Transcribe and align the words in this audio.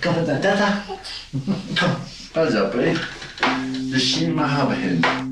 Kom 0.00 0.24
tata. 0.24 0.82
Pas 2.32 2.54
op, 2.54 2.72
hè. 2.72 2.92
De 3.90 3.98
cinema 3.98 4.46
gaan 4.46 4.68
beginnen. 4.68 5.26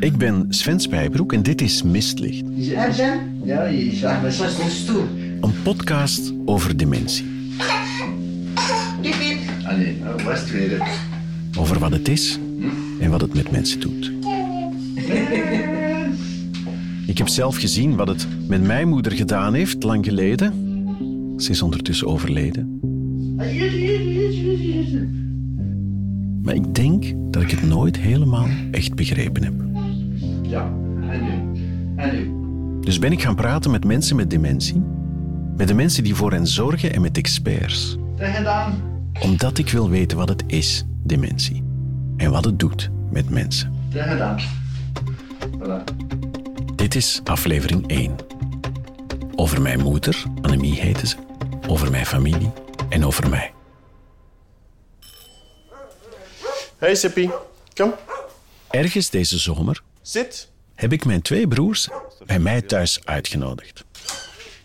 Ik 0.00 0.16
ben 0.16 0.46
Sven 0.48 0.80
Spijbroek 0.80 1.32
en 1.32 1.42
dit 1.42 1.60
is 1.60 1.82
Mistlicht. 1.82 2.44
Zijn? 2.92 3.40
Ja, 3.44 3.64
je 3.64 3.94
zag 3.94 4.22
me 4.22 4.26
een 4.26 4.70
stoel. 4.70 5.04
Een 5.40 5.62
podcast 5.62 6.32
over 6.44 6.76
dementie. 6.76 7.52
Allee, 9.64 9.96
nou 10.02 10.22
was 10.22 10.40
het 10.40 10.50
weer. 10.50 10.88
Over 11.58 11.78
wat 11.78 11.92
het 11.92 12.08
is 12.08 12.38
en 13.00 13.10
wat 13.10 13.20
het 13.20 13.34
met 13.34 13.50
mensen 13.50 13.80
doet. 13.80 14.12
Ik 17.06 17.18
heb 17.18 17.28
zelf 17.28 17.56
gezien 17.56 17.96
wat 17.96 18.08
het 18.08 18.26
met 18.46 18.62
mijn 18.62 18.88
moeder 18.88 19.12
gedaan 19.12 19.54
heeft, 19.54 19.82
lang 19.82 20.04
geleden. 20.04 20.52
Ze 21.36 21.50
is 21.50 21.62
ondertussen 21.62 22.06
overleden. 22.06 22.80
Maar 26.42 26.54
ik 26.54 26.74
denk 26.74 27.14
dat 27.32 27.42
ik 27.42 27.50
het 27.50 27.62
nooit 27.62 27.96
helemaal 27.96 28.46
echt 28.70 28.94
begrepen 28.94 29.44
heb. 29.44 29.54
Ja, 30.42 30.72
en 31.10 31.24
nu? 31.24 31.62
En 31.96 32.14
nu? 32.14 32.32
Dus 32.80 32.98
ben 32.98 33.12
ik 33.12 33.22
gaan 33.22 33.34
praten 33.34 33.70
met 33.70 33.84
mensen 33.84 34.16
met 34.16 34.30
dementie, 34.30 34.82
met 35.56 35.68
de 35.68 35.74
mensen 35.74 36.04
die 36.04 36.14
voor 36.14 36.32
hen 36.32 36.46
zorgen 36.46 36.92
en 36.92 37.00
met 37.00 37.16
experts. 37.16 37.96
Omdat 39.22 39.58
ik 39.58 39.70
wil 39.70 39.90
weten 39.90 40.16
wat 40.16 40.28
het 40.28 40.44
is, 40.46 40.84
dementie. 41.02 41.62
En 42.16 42.30
wat 42.30 42.44
het 42.44 42.58
doet 42.58 42.90
met 43.10 43.30
mensen. 43.30 43.72
Voilà. 45.58 45.84
Dit 46.76 46.94
is 46.94 47.20
aflevering 47.24 47.86
1. 47.86 48.12
Over 49.34 49.62
mijn 49.62 49.80
moeder, 49.80 50.24
Annemie 50.40 50.80
heette 50.80 51.06
ze. 51.06 51.16
Over 51.68 51.90
mijn 51.90 52.06
familie 52.06 52.50
en 52.88 53.04
over 53.04 53.28
mij. 53.28 53.52
Hey 56.78 56.94
Sippy, 56.94 57.28
kom. 57.74 57.94
Ergens 58.70 59.10
deze 59.10 59.38
zomer 59.38 59.82
Zit. 60.02 60.48
heb 60.74 60.92
ik 60.92 61.04
mijn 61.04 61.22
twee 61.22 61.48
broers 61.48 61.88
bij 62.26 62.38
mij 62.38 62.62
thuis 62.62 63.00
uitgenodigd. 63.04 63.84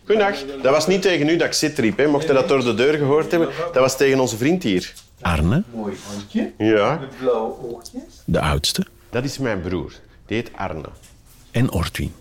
Goedendag. 0.04 0.36
Dat 0.62 0.72
was 0.72 0.86
niet 0.86 1.02
tegen 1.02 1.28
u 1.28 1.36
dat 1.36 1.46
ik 1.46 1.52
zit 1.52 1.78
riep. 1.78 1.96
Hè. 1.96 2.06
Mocht 2.06 2.26
je 2.26 2.32
dat 2.32 2.48
door 2.48 2.64
de 2.64 2.74
deur 2.74 2.94
gehoord 2.98 3.30
hebben, 3.30 3.48
dat 3.56 3.74
was 3.74 3.96
tegen 3.96 4.20
onze 4.20 4.36
vriend 4.36 4.62
hier. 4.62 4.92
Arne, 5.20 5.62
Mooi 5.72 5.96
hondje, 6.12 6.52
Ja, 6.58 6.96
met 6.98 7.18
blauwe 7.18 7.54
oogjes. 7.74 8.02
de 8.24 8.40
oudste, 8.40 8.86
dat 9.10 9.24
is 9.24 9.38
mijn 9.38 9.60
broer. 9.60 9.92
Die 10.26 10.36
heet 10.36 10.50
Arne. 10.56 10.88
en 11.50 11.72
Ortwin. 11.72 12.14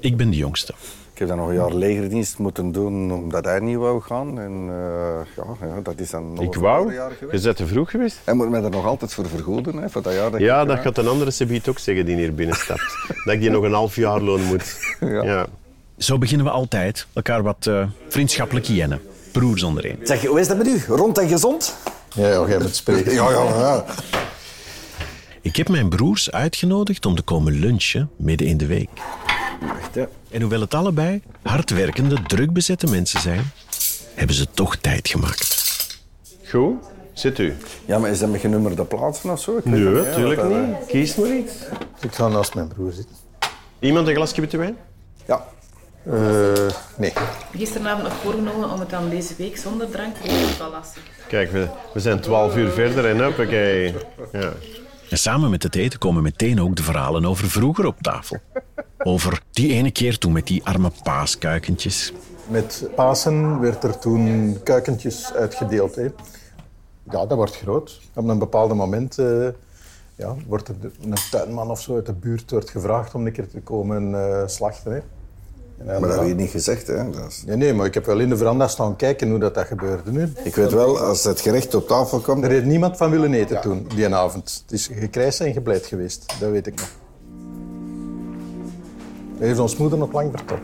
Ik 0.00 0.16
ben 0.16 0.30
de 0.30 0.36
jongste. 0.36 0.74
Ik 1.20 1.26
heb 1.28 1.36
dan 1.36 1.44
nog 1.46 1.54
een 1.54 1.60
jaar 1.62 1.74
legerdienst 1.74 2.38
moeten 2.38 2.72
doen 2.72 3.12
omdat 3.12 3.44
hij 3.44 3.60
niet 3.60 3.76
wou 3.76 4.00
gaan. 4.02 4.38
En 4.40 4.52
eh, 4.68 5.26
ja, 5.36 5.66
ja, 5.66 5.80
dat 5.82 6.00
is 6.00 6.10
dan 6.10 6.32
nog 6.32 6.44
Ik 6.44 6.54
een 6.54 6.60
wou. 6.60 6.94
jaar 6.94 7.10
Je 7.10 7.16
geweest. 7.16 7.44
bent 7.44 7.56
te 7.56 7.66
vroeg 7.66 7.90
geweest. 7.90 8.18
Hij 8.24 8.34
moet 8.34 8.50
mij 8.50 8.62
er 8.62 8.70
nog 8.70 8.86
altijd 8.86 9.14
voor 9.14 9.26
vergoeden, 9.28 9.76
hè, 9.76 9.90
voor 9.90 10.02
dat 10.02 10.12
jaar. 10.14 10.30
Dat 10.30 10.40
Ja, 10.40 10.60
ik- 10.62 10.68
dat 10.68 10.78
gaat 10.78 10.98
een 10.98 11.08
andere 11.08 11.30
Sebiet 11.30 11.68
ook 11.68 11.78
zeggen 11.78 12.06
die 12.06 12.16
hier 12.16 12.34
binnenstapt. 12.34 12.96
dat 13.24 13.34
ik 13.34 13.40
die 13.40 13.50
nog 13.50 13.64
een 13.64 13.72
half 13.72 13.96
jaar 13.96 14.20
loon 14.20 14.42
moet. 14.44 14.78
Ja. 15.00 15.22
Ja. 15.24 15.46
Zo 15.98 16.18
beginnen 16.18 16.46
we 16.46 16.52
altijd 16.52 17.06
elkaar 17.12 17.42
wat 17.42 17.66
eh, 17.66 17.86
vriendschappelijk 18.08 18.66
jennen. 18.66 19.00
Broers 19.32 19.62
ondereen. 19.62 19.98
Zeg, 20.02 20.24
hoe 20.26 20.40
is 20.40 20.48
dat 20.48 20.56
met 20.56 20.66
u? 20.66 20.82
Rond 20.88 21.18
en 21.18 21.28
gezond? 21.28 21.76
Ja, 22.14 22.28
ja, 22.28 22.48
jij 22.48 22.58
moet 22.58 22.74
spreken. 22.76 23.12
Ja, 23.12 23.30
ja, 23.30 23.44
ja. 23.44 23.84
Ik 25.42 25.56
heb 25.56 25.68
mijn 25.68 25.88
broers 25.88 26.30
uitgenodigd 26.30 27.06
om 27.06 27.14
te 27.14 27.22
komen 27.22 27.52
lunchen 27.52 28.10
midden 28.16 28.46
in 28.46 28.56
de 28.56 28.66
week. 28.66 28.88
Wacht, 29.60 29.94
hè. 29.94 30.04
En 30.30 30.40
hoewel 30.40 30.60
het 30.60 30.74
allebei 30.74 31.22
hardwerkende, 31.42 32.22
drukbezette 32.22 32.86
mensen 32.86 33.20
zijn, 33.20 33.52
hebben 34.14 34.36
ze 34.36 34.46
toch 34.54 34.76
tijd 34.76 35.08
gemaakt. 35.08 35.58
Goed. 36.48 36.74
Zit 37.12 37.38
u. 37.38 37.56
ja, 37.84 37.98
maar 37.98 38.10
is 38.10 38.18
dat 38.18 38.30
met 38.30 38.40
genummerde 38.40 38.84
plaatsen 38.84 39.30
of 39.30 39.40
zo? 39.40 39.56
Ik 39.56 39.64
weet 39.64 39.72
Nee, 39.74 39.84
natuurlijk 39.92 40.40
dat, 40.40 40.50
niet. 40.50 40.86
Kies 40.86 41.14
maar 41.16 41.36
iets. 41.36 41.52
Ik 42.00 42.14
ga 42.14 42.28
naast 42.28 42.54
mijn 42.54 42.68
broer 42.68 42.92
zitten. 42.92 43.16
Iemand 43.78 44.08
een 44.08 44.14
glasje 44.14 44.40
witte 44.40 44.56
wijn? 44.56 44.76
Ja. 45.26 45.44
Eh, 46.06 46.66
nee. 46.96 47.12
Gisteravond 47.56 48.02
nog 48.02 48.12
voorgenomen 48.12 48.70
om 48.70 48.80
het 48.80 48.90
dan 48.90 49.08
deze 49.08 49.34
week 49.38 49.56
zonder 49.56 49.90
drank 49.90 50.16
te 50.16 50.28
doen. 50.28 50.70
Kijk, 51.28 51.52
we, 51.52 51.68
we 51.94 52.00
zijn 52.00 52.20
twaalf 52.20 52.56
uur 52.56 52.70
verder 52.70 53.06
en 53.06 53.24
hoppakee. 53.24 53.94
Ja. 54.32 54.52
En 55.10 55.18
samen 55.18 55.50
met 55.50 55.62
het 55.62 55.76
eten 55.76 55.98
komen 55.98 56.22
meteen 56.22 56.60
ook 56.60 56.76
de 56.76 56.82
verhalen 56.82 57.24
over 57.24 57.50
vroeger 57.50 57.86
op 57.86 58.00
tafel. 58.00 58.38
Over 59.02 59.42
die 59.50 59.72
ene 59.72 59.90
keer 59.90 60.18
toen 60.18 60.32
met 60.32 60.46
die 60.46 60.64
arme 60.64 60.90
paaskuikentjes. 61.02 62.12
Met 62.46 62.88
Pasen 62.94 63.60
werd 63.60 63.84
er 63.84 63.98
toen 63.98 64.56
kuikentjes 64.62 65.32
uitgedeeld. 65.34 65.94
Hè. 65.94 66.02
Ja, 67.10 67.26
dat 67.26 67.32
wordt 67.32 67.56
groot. 67.56 68.00
Op 68.14 68.28
een 68.28 68.38
bepaald 68.38 68.74
moment 68.74 69.18
eh, 69.18 69.46
ja, 70.14 70.34
wordt 70.46 70.68
er 70.68 70.74
een 71.02 71.14
tuinman 71.30 71.70
of 71.70 71.80
zo 71.80 71.94
uit 71.94 72.06
de 72.06 72.12
buurt 72.12 72.50
wordt 72.50 72.70
gevraagd 72.70 73.14
om 73.14 73.26
een 73.26 73.32
keer 73.32 73.48
te 73.48 73.60
komen 73.60 74.14
eh, 74.14 74.42
slachten. 74.46 74.92
Hè. 74.92 75.00
Maar 75.84 76.00
dat 76.08 76.18
heb 76.18 76.26
je 76.28 76.34
niet 76.34 76.50
gezegd, 76.50 76.86
hè. 76.86 77.10
Dat 77.10 77.26
is- 77.28 77.42
Nee, 77.46 77.56
nee, 77.56 77.74
maar 77.74 77.86
ik 77.86 77.94
heb 77.94 78.06
wel 78.06 78.18
in 78.18 78.28
de 78.28 78.36
veranda 78.36 78.68
staan 78.68 78.96
kijken 78.96 79.30
hoe 79.30 79.38
dat, 79.38 79.54
dat 79.54 79.66
gebeurde. 79.66 80.10
Nu. 80.10 80.32
Ik 80.44 80.54
weet 80.54 80.72
wel, 80.72 80.98
als 81.00 81.24
het 81.24 81.40
gerecht 81.40 81.74
op 81.74 81.88
tafel 81.88 82.20
komt... 82.20 82.44
Er 82.44 82.50
heeft 82.50 82.64
niemand 82.64 82.96
van 82.96 83.10
willen 83.10 83.34
eten 83.34 83.60
toen, 83.60 83.86
die 83.94 84.14
avond. 84.14 84.62
Het 84.62 84.72
is 84.72 84.86
gekrijs 84.92 85.40
en 85.40 85.52
gebleid 85.52 85.86
geweest, 85.86 86.34
dat 86.40 86.50
weet 86.50 86.66
ik 86.66 86.74
nog. 86.80 86.88
Dat 89.40 89.48
heeft 89.48 89.58
ons 89.60 89.76
moeder 89.76 89.98
nog 89.98 90.12
lang 90.12 90.30
verteld. 90.36 90.60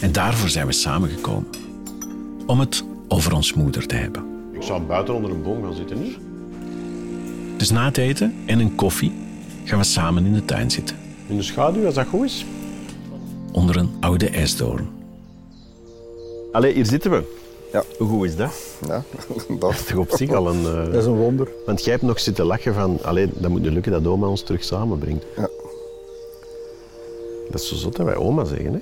En 0.00 0.12
daarvoor 0.12 0.48
zijn 0.48 0.66
we 0.66 0.72
samengekomen. 0.72 1.46
Om 2.46 2.60
het 2.60 2.84
over 3.08 3.34
ons 3.34 3.54
moeder 3.54 3.86
te 3.86 3.94
hebben. 3.94 4.24
Ik 4.52 4.62
zou 4.62 4.82
buiten 4.82 5.14
onder 5.14 5.30
een 5.30 5.42
boom 5.42 5.62
gaan 5.62 5.74
zitten 5.74 5.98
nu. 6.02 6.14
Dus 7.56 7.70
na 7.70 7.84
het 7.84 7.96
eten 7.98 8.34
en 8.46 8.58
een 8.60 8.74
koffie 8.74 9.12
gaan 9.64 9.78
we 9.78 9.84
samen 9.84 10.26
in 10.26 10.32
de 10.32 10.44
tuin 10.44 10.70
zitten. 10.70 10.96
In 11.26 11.36
de 11.36 11.42
schaduw, 11.42 11.84
als 11.86 11.94
dat 11.94 12.06
goed 12.06 12.24
is. 12.24 12.44
Onder 13.52 13.76
een 13.76 13.90
oude 14.00 14.28
esdoorn. 14.28 14.88
Allee, 16.52 16.74
hier 16.74 16.86
zitten 16.86 17.10
we. 17.10 17.40
Ja. 17.72 17.82
Hoe 17.98 18.08
goed 18.08 18.24
is 18.26 18.36
dat? 18.36 18.52
Ja, 18.86 19.02
dat. 19.26 19.46
Dat 19.60 19.70
is 19.70 19.84
toch 19.84 19.96
op 19.98 20.10
zich 20.10 20.32
al 20.32 20.48
een... 20.50 20.64
eh, 20.66 20.84
Dat 20.84 20.94
is 20.94 21.04
een 21.04 21.16
wonder. 21.16 21.48
Want 21.66 21.82
jij 21.84 21.92
hebt 21.92 22.04
nog 22.04 22.20
zitten 22.20 22.44
lachen 22.44 22.74
van... 22.74 22.98
Allee, 23.02 23.28
dat 23.34 23.50
moet 23.50 23.60
nu 23.62 23.70
lukken 23.70 23.92
dat 23.92 24.06
oma 24.06 24.26
ons 24.26 24.42
terug 24.42 24.64
samenbrengt. 24.64 25.24
Ja. 25.36 25.48
Dat 27.52 27.60
is 27.60 27.68
zo 27.68 27.74
zot 27.74 27.96
dat 27.96 28.06
wij 28.06 28.16
oma 28.16 28.44
zeggen, 28.44 28.72
hè? 28.72 28.78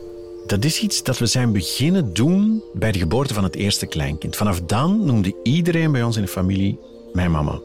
Dat 0.47 0.64
is 0.64 0.81
iets 0.81 1.03
dat 1.03 1.19
we 1.19 1.26
zijn 1.26 1.53
beginnen 1.53 2.12
doen 2.12 2.62
bij 2.72 2.92
de 2.92 2.98
geboorte 2.98 3.34
van 3.34 3.44
het 3.44 3.54
eerste 3.56 3.86
kleinkind. 3.86 4.36
Vanaf 4.36 4.60
dan 4.60 5.04
noemde 5.04 5.34
iedereen 5.42 5.92
bij 5.92 6.03
ons 6.03 6.16
in 6.16 6.22
de 6.22 6.28
familie 6.28 6.78
mijn 7.12 7.31
mama. 7.31 7.60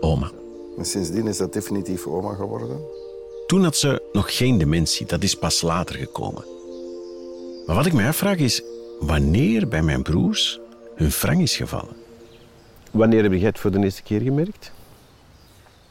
Oma. 0.00 0.30
En 0.78 0.84
sindsdien 0.84 1.26
is 1.26 1.36
dat 1.36 1.52
definitief 1.52 2.06
oma 2.06 2.34
geworden. 2.34 2.80
Toen 3.46 3.62
had 3.62 3.76
ze 3.76 4.02
nog 4.12 4.36
geen 4.36 4.58
dementie, 4.58 5.06
dat 5.06 5.22
is 5.22 5.34
pas 5.34 5.62
later 5.62 5.96
gekomen. 5.96 6.44
Maar 7.66 7.76
wat 7.76 7.86
ik 7.86 7.92
me 7.92 8.06
afvraag 8.06 8.36
is, 8.36 8.62
wanneer 9.00 9.68
bij 9.68 9.82
mijn 9.82 10.02
broers 10.02 10.60
hun 10.94 11.10
frank 11.12 11.40
is 11.40 11.56
gevallen? 11.56 11.96
Wanneer 12.90 13.22
heb 13.22 13.32
jij 13.32 13.40
het 13.40 13.58
voor 13.58 13.70
de 13.70 13.78
eerste 13.78 14.02
keer 14.02 14.20
gemerkt? 14.20 14.72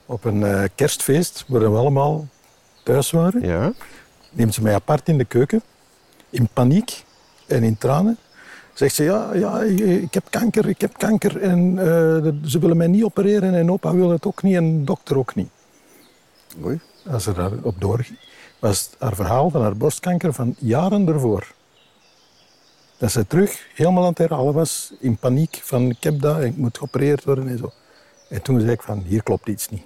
Op 0.05 0.25
een 0.25 0.43
eh, 0.43 0.63
kerstfeest, 0.75 1.43
waar 1.47 1.71
we 1.71 1.77
allemaal 1.77 2.27
thuis 2.83 3.11
waren, 3.11 3.41
Ja. 3.41 3.73
Neemt 4.35 4.53
ze 4.53 4.61
mij 4.61 4.73
apart 4.73 5.07
in 5.07 5.17
de 5.17 5.25
keuken, 5.25 5.61
in 6.29 6.47
paniek 6.53 7.03
en 7.47 7.63
in 7.63 7.77
tranen. 7.77 8.17
Zegt 8.73 8.95
ze, 8.95 9.03
ja, 9.03 9.33
ja 9.33 9.61
ik 9.61 10.13
heb 10.13 10.23
kanker, 10.29 10.67
ik 10.67 10.81
heb 10.81 10.97
kanker 10.97 11.41
en 11.41 11.79
eh, 11.79 11.85
ze 12.49 12.59
willen 12.59 12.77
mij 12.77 12.87
niet 12.87 13.03
opereren 13.03 13.53
en 13.53 13.71
opa 13.71 13.93
wil 13.93 14.09
het 14.09 14.25
ook 14.25 14.43
niet 14.43 14.55
en 14.55 14.85
dokter 14.85 15.17
ook 15.17 15.35
niet. 15.35 15.49
Oei. 16.63 16.79
Als 17.11 17.23
ze 17.23 17.33
daarop 17.33 17.75
doorging, 17.79 18.19
was 18.59 18.89
haar 18.97 19.15
verhaal 19.15 19.49
van 19.49 19.61
haar 19.61 19.77
borstkanker 19.77 20.33
van 20.33 20.55
jaren 20.59 21.07
ervoor. 21.07 21.53
Dat 22.97 23.11
ze 23.11 23.27
terug 23.27 23.67
helemaal 23.73 24.03
aan 24.03 24.09
het 24.09 24.17
herhalen 24.17 24.53
was, 24.53 24.93
in 24.99 25.17
paniek 25.17 25.59
van 25.63 25.89
ik 25.89 26.03
heb 26.03 26.21
dat 26.21 26.37
en 26.37 26.45
ik 26.45 26.57
moet 26.57 26.77
geopereerd 26.77 27.23
worden 27.23 27.47
en 27.47 27.57
zo. 27.57 27.71
En 28.29 28.41
toen 28.41 28.59
zei 28.59 28.71
ik 28.71 28.81
van, 28.81 29.03
hier 29.05 29.23
klopt 29.23 29.47
iets 29.47 29.69
niet. 29.69 29.83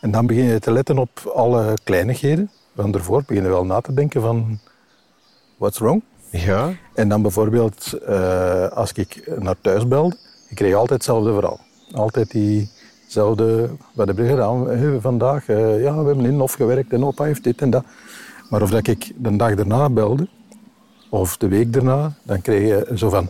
En 0.00 0.10
dan 0.10 0.26
begin 0.26 0.44
je 0.44 0.58
te 0.58 0.72
letten 0.72 0.98
op 0.98 1.32
alle 1.34 1.74
kleinigheden. 1.84 2.50
Van 2.76 2.90
daarvoor 2.90 3.22
begin 3.26 3.42
je 3.42 3.48
wel 3.48 3.64
na 3.64 3.80
te 3.80 3.94
denken 3.94 4.20
van, 4.20 4.58
what's 5.56 5.78
wrong? 5.78 6.02
Ja. 6.30 6.70
En 6.94 7.08
dan 7.08 7.22
bijvoorbeeld, 7.22 7.92
eh, 8.06 8.68
als 8.68 8.92
ik 8.92 9.32
naar 9.38 9.56
thuis 9.60 9.88
belde, 9.88 10.16
ik 10.48 10.56
kreeg 10.56 10.74
altijd 10.74 10.90
hetzelfde 10.90 11.32
verhaal. 11.32 11.60
Altijd 11.92 12.30
diezelfde, 12.30 13.70
wat 13.94 14.06
heb 14.06 14.16
je 14.18 14.26
gedaan 14.26 14.68
hè, 14.68 15.00
vandaag? 15.00 15.48
Eh, 15.48 15.82
ja, 15.82 15.98
we 16.00 16.06
hebben 16.06 16.24
in 16.24 16.38
Hof 16.38 16.52
gewerkt 16.52 16.92
en 16.92 17.04
opa 17.04 17.24
heeft 17.24 17.44
dit 17.44 17.60
en 17.60 17.70
dat. 17.70 17.84
Maar 18.50 18.62
of 18.62 18.70
dat 18.70 18.86
ik 18.86 19.12
de 19.16 19.36
dag 19.36 19.54
daarna 19.54 19.88
belde, 19.90 20.28
of 21.08 21.36
de 21.36 21.48
week 21.48 21.72
daarna, 21.72 22.12
dan 22.22 22.40
kreeg 22.40 22.68
je 22.68 22.98
zo 22.98 23.08
van... 23.08 23.28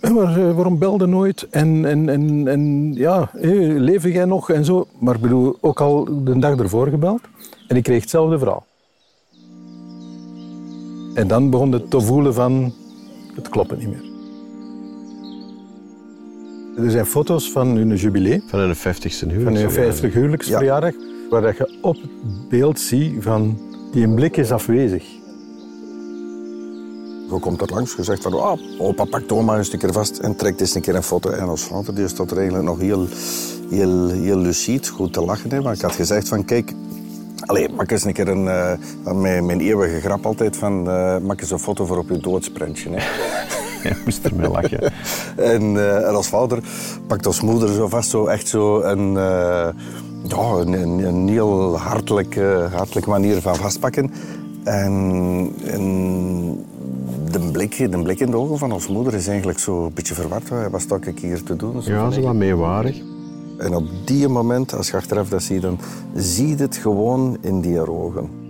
"Hé, 0.00 0.10
maar 0.10 0.38
eh, 0.38 0.54
waarom 0.54 0.78
belde 0.78 1.06
nooit? 1.06 1.46
En, 1.50 1.84
en, 1.84 2.08
en, 2.08 2.48
en 2.48 2.92
ja, 2.94 3.30
hé, 3.32 3.54
leef 3.78 4.02
jij 4.02 4.24
nog? 4.24 4.50
En 4.50 4.64
zo. 4.64 4.86
Maar 4.98 5.14
ik 5.14 5.20
bedoel, 5.20 5.56
ook 5.60 5.80
al 5.80 6.24
de 6.24 6.38
dag 6.38 6.58
ervoor 6.58 6.86
gebeld. 6.86 7.20
En 7.74 7.80
ik 7.80 7.86
kreeg 7.86 8.00
hetzelfde 8.00 8.38
verhaal. 8.38 8.66
En 11.14 11.28
dan 11.28 11.50
begon 11.50 11.72
het 11.72 11.90
te 11.90 12.00
voelen 12.00 12.34
van, 12.34 12.72
het 13.34 13.48
klopt 13.48 13.78
niet 13.78 13.88
meer. 13.88 14.12
Er 16.84 16.90
zijn 16.90 17.06
foto's 17.06 17.50
van 17.50 17.68
hun 17.68 17.96
jubilee, 17.96 18.42
Van 18.46 18.58
hun 18.58 18.76
50ste 18.76 18.80
huwelijk. 19.18 19.44
van 19.44 19.54
hun 19.56 19.70
50 19.70 20.12
huwelijksverjaardag, 20.12 20.94
waar 21.30 21.42
dat 21.42 21.56
je 21.56 21.78
op 21.82 21.96
het 22.02 22.48
beeld 22.48 22.80
ziet 22.80 23.22
van 23.22 23.58
die 23.92 24.04
een 24.04 24.14
blik 24.14 24.36
is 24.36 24.50
afwezig. 24.50 25.04
Je 27.30 27.38
komt 27.40 27.60
er 27.60 27.70
langs, 27.72 27.94
je 27.96 28.02
zegt 28.02 28.22
van, 28.22 28.34
oh, 28.34 28.58
opa 28.78 29.04
pakt 29.04 29.32
oma 29.32 29.58
een 29.58 29.64
stukje 29.64 29.92
vast 29.92 30.18
en 30.18 30.36
trekt 30.36 30.60
eens 30.60 30.74
een 30.74 30.82
keer 30.82 30.94
een 30.94 31.02
foto. 31.02 31.30
En 31.30 31.48
als 31.48 31.62
vader 31.62 31.94
die 31.94 32.08
staat 32.08 32.30
er 32.30 32.36
eigenlijk 32.36 32.66
nog 32.66 32.78
heel, 32.78 33.06
heel, 33.70 34.08
heel 34.08 34.38
lucide, 34.38 34.88
goed 34.88 35.12
te 35.12 35.24
lachen. 35.24 35.50
Hè. 35.50 35.60
Maar 35.60 35.74
ik 35.74 35.80
had 35.80 35.94
gezegd 35.94 36.28
van, 36.28 36.44
kijk, 36.44 36.72
Allee, 37.40 37.68
maak 37.68 37.90
eens 37.90 38.04
een 38.04 38.12
keer 38.12 38.28
een... 38.28 38.48
eh, 38.48 39.12
mijn, 39.14 39.46
mijn 39.46 39.60
eeuwige 39.60 40.00
grap 40.00 40.26
altijd 40.26 40.56
van... 40.56 40.90
eh, 40.90 41.18
maak 41.18 41.40
eens 41.40 41.50
een 41.50 41.58
foto 41.58 41.84
voor 41.86 41.98
op 41.98 42.08
je 42.08 42.18
doodsprentje. 42.18 42.90
Hè. 42.90 42.98
Ja, 43.88 43.96
moest 44.04 44.24
ermee 44.24 44.48
lachen. 44.50 44.80
En, 45.36 45.76
eh, 45.76 46.08
en 46.08 46.14
als 46.14 46.28
vader 46.28 46.58
pakt 47.06 47.26
als 47.26 47.40
moeder 47.40 47.68
zo 47.68 47.88
vast 47.88 48.10
zo 48.10 48.26
echt 48.26 48.48
zo 48.48 48.80
een, 48.80 49.12
ja, 49.12 49.72
een, 50.36 50.72
een, 50.72 50.98
een 50.98 51.28
heel 51.28 51.78
hartelijke, 51.78 52.68
hartelijke 52.72 53.10
manier 53.10 53.40
van 53.40 53.56
vastpakken. 53.56 54.10
En, 54.64 55.52
en 55.64 56.66
de, 57.30 57.38
blik, 57.52 57.90
de 57.90 58.02
blik 58.02 58.20
in 58.20 58.30
de 58.30 58.36
ogen 58.36 58.58
van 58.58 58.72
ons 58.72 58.88
moeder 58.88 59.14
is 59.14 59.26
eigenlijk 59.28 59.58
zo 59.58 59.84
een 59.84 59.92
beetje 59.94 60.14
verward. 60.14 60.48
Wat 60.70 60.80
sta 60.80 60.98
ik 61.00 61.18
hier 61.18 61.42
te 61.42 61.56
doen? 61.56 61.82
Zo 61.82 61.90
Ja, 61.92 62.10
zo 62.10 62.20
wat 62.20 62.34
meewarig. 62.34 62.96
En 63.64 63.74
op 63.74 64.06
die 64.06 64.28
moment, 64.28 64.74
als 64.74 64.90
je 64.90 64.96
achteraf 64.96 65.28
dat 65.28 65.42
ziet, 65.42 65.62
dan 65.62 65.80
zie 66.14 66.48
je 66.48 66.56
het 66.56 66.76
gewoon 66.76 67.38
in 67.40 67.60
die 67.60 67.88
ogen. 67.90 68.42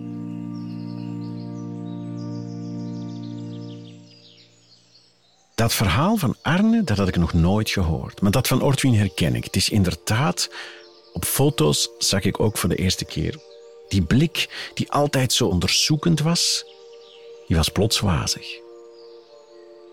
Dat 5.54 5.74
verhaal 5.74 6.16
van 6.16 6.36
Arne, 6.42 6.84
dat 6.84 6.96
had 6.96 7.08
ik 7.08 7.16
nog 7.16 7.32
nooit 7.32 7.70
gehoord. 7.70 8.20
Maar 8.20 8.30
dat 8.30 8.46
van 8.46 8.62
Ortwin 8.62 8.94
herken 8.94 9.34
ik. 9.34 9.44
Het 9.44 9.56
is 9.56 9.68
inderdaad... 9.68 10.50
Op 11.12 11.24
foto's 11.24 11.90
zag 11.98 12.22
ik 12.22 12.40
ook 12.40 12.58
voor 12.58 12.68
de 12.68 12.76
eerste 12.76 13.04
keer. 13.04 13.38
Die 13.88 14.02
blik, 14.02 14.70
die 14.74 14.92
altijd 14.92 15.32
zo 15.32 15.46
onderzoekend 15.46 16.20
was, 16.20 16.64
die 17.46 17.56
was 17.56 17.68
plots 17.68 18.00
wazig. 18.00 18.46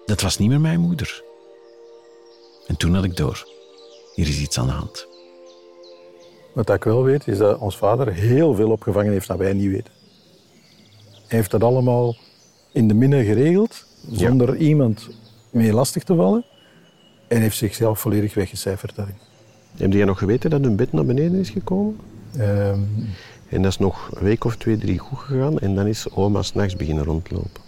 Dat 0.06 0.21
was 0.21 0.38
niet 0.38 0.50
meer 0.50 0.62
mijn 0.62 0.79
moeder. 0.79 1.24
En 2.67 2.77
toen 2.77 2.95
had 2.95 3.03
ik 3.03 3.17
door. 3.17 3.47
Hier 4.13 4.27
is 4.27 4.39
iets 4.39 4.57
aan 4.57 4.65
de 4.65 4.71
hand. 4.71 5.09
Wat 6.53 6.69
ik 6.69 6.83
wel 6.83 7.03
weet, 7.03 7.27
is 7.27 7.38
dat 7.38 7.59
ons 7.59 7.77
vader 7.77 8.13
heel 8.13 8.56
veel 8.56 8.71
opgevangen 8.71 9.12
heeft 9.12 9.27
dat 9.27 9.38
wij 9.38 9.53
niet 9.53 9.71
weten. 9.71 9.94
Hij 11.27 11.38
heeft 11.39 11.51
dat 11.51 11.63
allemaal 11.63 12.15
in 12.71 12.88
de 12.88 12.94
minne 12.94 13.24
geregeld, 13.24 13.86
zonder 14.12 14.56
iemand 14.57 15.09
mee 15.50 15.74
lastig 15.74 16.03
te 16.03 16.15
vallen. 16.15 16.44
En 17.27 17.42
heeft 17.42 17.57
zichzelf 17.57 18.00
volledig 18.00 18.33
weggecijferd 18.33 18.95
daarin. 18.95 19.15
Heb 19.77 19.94
jij 19.94 20.06
nog 20.06 20.18
geweten 20.18 20.50
dat 20.50 20.62
hun 20.62 20.75
bed 20.75 20.92
naar 20.92 21.06
beneden 21.06 21.39
is 21.39 21.50
gekomen? 21.50 21.98
Ehm, 22.38 22.80
En 23.50 23.62
dat 23.62 23.71
is 23.71 23.77
nog 23.77 24.09
een 24.13 24.24
week 24.24 24.44
of 24.44 24.56
twee, 24.56 24.77
drie 24.77 24.98
goed 24.98 25.18
gegaan. 25.18 25.59
En 25.59 25.75
dan 25.75 25.88
is 25.88 26.09
oma 26.12 26.42
s'nachts 26.42 26.75
beginnen 26.75 27.03
rondlopen. 27.03 27.62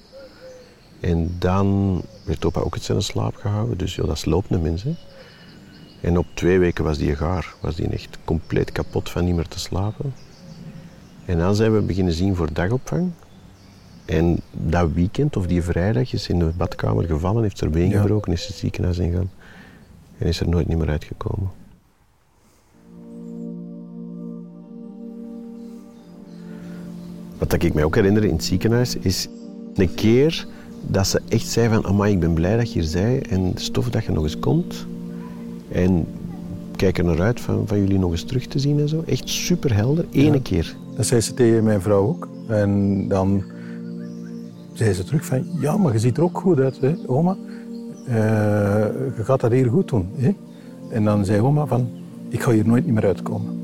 En 1.00 1.36
dan 1.40 2.02
werd 2.26 2.46
opa 2.46 2.60
ook 2.60 2.74
uit 2.74 2.84
zijn 2.84 3.02
slaap 3.02 3.36
gehouden. 3.36 3.78
Dus 3.78 3.96
ja, 3.96 4.04
dat 4.04 4.16
is 4.16 4.26
lopende 4.26 4.64
mensen. 4.64 4.96
En 6.04 6.18
op 6.18 6.26
twee 6.34 6.60
weken 6.60 6.84
was 6.84 6.98
die 6.98 7.16
gaar. 7.16 7.54
Was 7.62 7.76
die 7.76 7.88
echt 7.88 8.18
compleet 8.26 8.72
kapot 8.72 9.10
van 9.10 9.26
niet 9.26 9.36
meer 9.36 9.48
te 9.48 9.60
slapen. 9.60 10.14
En 11.26 11.38
dan 11.38 11.56
zijn 11.56 11.74
we 11.74 11.82
beginnen 11.82 12.14
zien 12.14 12.36
voor 12.36 12.54
dagopvang. 12.54 13.12
En 14.06 14.40
dat 14.52 14.92
weekend, 14.92 15.38
of 15.38 15.48
die 15.48 15.64
vrijdag, 15.64 16.14
is 16.14 16.28
in 16.28 16.40
de 16.40 16.52
badkamer 16.58 17.06
gevallen, 17.06 17.42
heeft 17.44 17.62
er 17.62 17.70
been 17.70 17.90
Ja. 17.90 18.02
gebroken, 18.02 18.32
is 18.32 18.48
het 18.48 18.56
ziekenhuis 18.56 18.98
ingegaan. 18.98 19.32
En 20.18 20.28
is 20.28 20.40
er 20.40 20.50
nooit 20.50 20.68
niet 20.68 20.78
meer 20.78 20.90
uitgekomen. 20.90 21.52
Wat 27.38 27.64
ik 27.64 27.74
mij 27.74 27.84
ook 27.84 27.96
herinner 27.96 28.24
in 28.24 28.34
het 28.34 28.44
ziekenhuis 28.44 28.96
is 28.98 29.28
een 29.76 29.94
keer 29.94 30.48
dat 30.88 31.08
ze 31.08 31.22
echt 31.30 31.48
zei 31.48 31.70
van 31.70 31.86
amai, 31.86 32.14
ik 32.14 32.20
ben 32.20 32.34
blij 32.34 32.58
dat 32.58 32.74
je 32.74 32.80
hier 32.80 32.90
zei 32.90 33.20
en 33.20 33.52
stof 33.56 33.90
dat 33.90 34.06
je 34.06 34.12
nog 34.12 34.24
eens 34.24 34.40
komt. 34.40 34.86
En 35.74 36.06
kijk 36.76 36.98
er 36.98 37.04
naar 37.04 37.22
uit 37.22 37.40
van, 37.40 37.68
van 37.68 37.80
jullie 37.80 38.00
nog 38.00 38.12
eens 38.12 38.24
terug 38.24 38.48
te 38.48 38.60
zien 38.60 38.80
en 38.80 38.90
zo. 38.90 39.04
Echt 39.06 39.30
super 39.30 39.76
helder, 39.76 40.06
ene 40.12 40.42
keer. 40.42 40.76
dat 40.96 41.06
zei 41.06 41.22
ze 41.22 41.34
tegen 41.34 41.64
mijn 41.64 41.82
vrouw 41.82 42.08
ook. 42.08 42.30
En 42.48 43.08
dan 43.08 43.44
zei 44.74 44.94
ze 44.94 45.04
terug 45.04 45.26
van, 45.26 45.46
ja, 45.60 45.78
maar 45.78 45.94
je 45.94 46.00
ziet 46.00 46.18
er 46.18 46.24
ook 46.24 46.38
goed 46.38 46.60
uit, 46.60 46.82
hè, 46.82 46.94
oma. 47.06 47.38
Eh, 48.08 48.16
je 49.18 49.24
gaat 49.24 49.42
dat 49.42 49.52
hier 49.52 49.70
goed 49.70 49.88
doen. 49.88 50.10
Hè? 50.16 50.36
En 50.90 51.04
dan 51.04 51.26
zei 51.26 51.42
oma 51.42 51.66
van, 51.66 51.88
ik 52.30 52.42
ga 52.42 52.52
hier 52.52 52.68
nooit 52.68 52.86
niet 52.86 52.94
meer 52.94 53.06
uitkomen. 53.06 53.60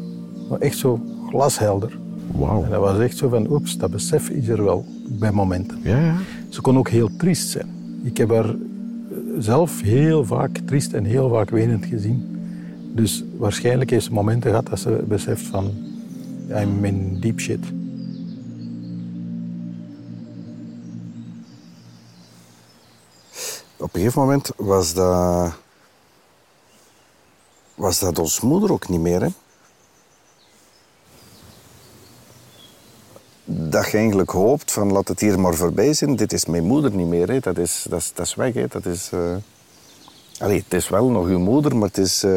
Maar 0.49 0.59
echt 0.59 0.77
zo 0.77 0.99
glashelder. 1.29 1.97
Wauw. 2.31 2.63
En 2.63 2.69
dat 2.69 2.79
was 2.79 2.99
echt 2.99 3.17
zo 3.17 3.29
van, 3.29 3.51
oeps, 3.51 3.77
dat 3.77 3.91
besef 3.91 4.29
is 4.29 4.47
er 4.47 4.63
wel 4.63 4.85
bij 5.07 5.31
momenten. 5.31 5.79
Ja, 5.83 5.99
ja. 5.99 6.15
Ze 6.49 6.61
kon 6.61 6.77
ook 6.77 6.89
heel 6.89 7.09
triest 7.17 7.49
zijn. 7.49 7.67
Ik 8.03 8.17
heb 8.17 8.29
haar 8.29 8.55
zelf 9.37 9.81
heel 9.81 10.25
vaak 10.25 10.57
triest 10.65 10.93
en 10.93 11.03
heel 11.03 11.29
vaak 11.29 11.49
wenend 11.49 11.85
gezien. 11.85 12.41
Dus 12.95 13.23
waarschijnlijk 13.37 13.89
heeft 13.89 14.05
ze 14.05 14.13
momenten 14.13 14.49
gehad 14.49 14.67
dat 14.67 14.79
ze 14.79 15.03
beseft 15.07 15.45
van, 15.45 15.73
I'm 16.49 16.85
in 16.85 17.19
deep 17.19 17.39
shit. 17.39 17.59
Op 23.77 23.93
een 23.93 24.01
gegeven 24.01 24.21
moment 24.21 24.51
was 24.55 24.93
dat... 24.93 25.53
Was 27.75 27.99
dat 27.99 28.19
ons 28.19 28.41
moeder 28.41 28.71
ook 28.71 28.89
niet 28.89 28.99
meer, 28.99 29.21
hè? 29.21 29.27
Dat 33.51 33.91
je 33.91 33.97
eigenlijk 33.97 34.29
hoopt 34.29 34.71
van 34.71 34.91
laat 34.91 35.07
het 35.07 35.19
hier 35.19 35.39
maar 35.39 35.53
voorbij 35.55 35.93
zijn. 35.93 36.15
Dit 36.15 36.33
is 36.33 36.45
mijn 36.45 36.63
moeder 36.63 36.91
niet 36.95 37.07
meer, 37.07 37.27
hè. 37.31 37.39
Dat 37.39 37.57
is, 37.57 37.85
dat 37.89 37.99
is, 37.99 38.11
dat 38.13 38.25
is 38.25 38.35
weg, 38.35 38.53
hè. 38.53 38.67
Dat 38.67 38.85
is... 38.85 39.09
eh, 39.13 39.35
Allee, 40.39 40.57
het 40.63 40.73
is 40.73 40.89
wel 40.89 41.09
nog 41.09 41.25
uw 41.25 41.39
moeder, 41.39 41.75
maar 41.77 41.87
het 41.87 41.97
is... 41.97 42.23
eh, 42.23 42.31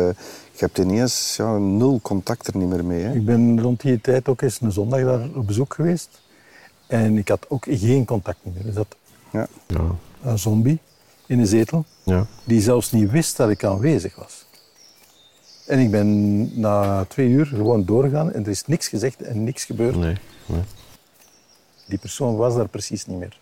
Je 0.52 0.58
hebt 0.58 0.78
ineens 0.78 1.34
ja, 1.36 1.58
nul 1.58 1.98
contact 2.02 2.46
er 2.46 2.56
niet 2.56 2.68
meer 2.68 2.84
mee, 2.84 3.02
hè. 3.02 3.12
Ik 3.14 3.24
ben 3.24 3.60
rond 3.60 3.80
die 3.80 4.00
tijd 4.00 4.28
ook 4.28 4.40
eens 4.42 4.60
een 4.60 4.72
zondag 4.72 5.00
daar 5.04 5.28
op 5.34 5.46
bezoek 5.46 5.74
geweest. 5.74 6.20
En 6.86 7.18
ik 7.18 7.28
had 7.28 7.46
ook 7.48 7.64
geen 7.68 8.04
contact 8.04 8.38
meer. 8.42 8.66
Er 8.66 8.72
zat 8.72 8.96
Ja. 9.30 9.46
Ja, 9.66 9.80
een 10.22 10.38
zombie 10.38 10.78
in 11.26 11.38
een 11.38 11.46
zetel, 11.46 11.84
ja. 12.02 12.26
die 12.44 12.60
zelfs 12.60 12.92
niet 12.92 13.10
wist 13.10 13.36
dat 13.36 13.50
ik 13.50 13.64
aanwezig 13.64 14.16
was. 14.16 14.46
En 15.66 15.78
ik 15.78 15.90
ben 15.90 16.60
na 16.60 17.04
twee 17.04 17.28
uur 17.28 17.46
gewoon 17.46 17.84
doorgegaan 17.84 18.32
en 18.32 18.42
er 18.44 18.50
is 18.50 18.66
niks 18.66 18.88
gezegd 18.88 19.22
en 19.22 19.44
niks 19.44 19.64
gebeurd. 19.64 19.96
Nee, 19.96 20.16
nee. 20.46 20.60
Die 21.92 22.00
persoon 22.00 22.36
was 22.36 22.54
daar 22.54 22.68
precies 22.68 23.06
niet 23.06 23.18
meer. 23.18 23.36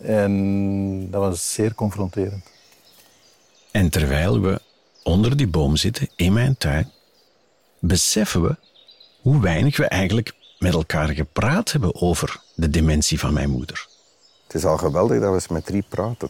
En 0.00 1.10
dat 1.10 1.20
was 1.20 1.52
zeer 1.52 1.74
confronterend. 1.74 2.44
En 3.70 3.90
terwijl 3.90 4.40
we 4.40 4.60
onder 5.02 5.36
die 5.36 5.46
boom 5.48 5.76
zitten 5.76 6.08
in 6.16 6.32
mijn 6.32 6.56
tuin, 6.58 6.90
beseffen 7.78 8.42
we 8.42 8.56
hoe 9.20 9.40
weinig 9.40 9.76
we 9.76 9.84
eigenlijk 9.86 10.32
met 10.58 10.72
elkaar 10.72 11.08
gepraat 11.08 11.72
hebben 11.72 11.94
over 12.00 12.40
de 12.54 12.68
dementie 12.70 13.18
van 13.18 13.32
mijn 13.32 13.50
moeder. 13.50 13.86
Het 14.46 14.54
is 14.56 14.64
al 14.64 14.76
geweldig 14.78 15.20
dat 15.20 15.28
we 15.28 15.34
eens 15.34 15.48
met 15.48 15.66
drie 15.66 15.84
praten. 15.88 16.28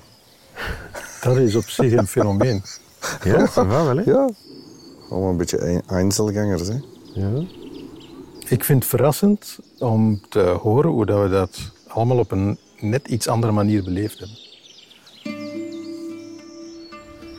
Dat 1.21 1.37
is 1.37 1.55
op 1.55 1.69
zich 1.69 1.93
een 1.93 2.07
fenomeen. 2.07 2.63
Ja, 3.25 3.67
wel, 3.67 3.97
hè? 3.97 4.03
Ja. 4.03 4.29
Allemaal 5.11 5.31
een 5.31 5.37
beetje 5.37 5.59
ein- 5.59 5.83
Einzelgangers, 5.87 6.69
hè. 6.69 6.79
Ja. 7.15 7.45
Ik 8.49 8.65
vind 8.65 8.79
het 8.83 8.88
verrassend 8.91 9.59
om 9.79 10.21
te 10.29 10.41
horen 10.41 10.91
hoe 10.91 11.07
dat 11.07 11.23
we 11.23 11.29
dat 11.29 11.59
allemaal 11.88 12.19
op 12.19 12.31
een 12.31 12.59
net 12.81 13.09
iets 13.09 13.29
andere 13.29 13.53
manier 13.53 13.85
beleefd 13.85 14.19
hebben. 14.19 14.37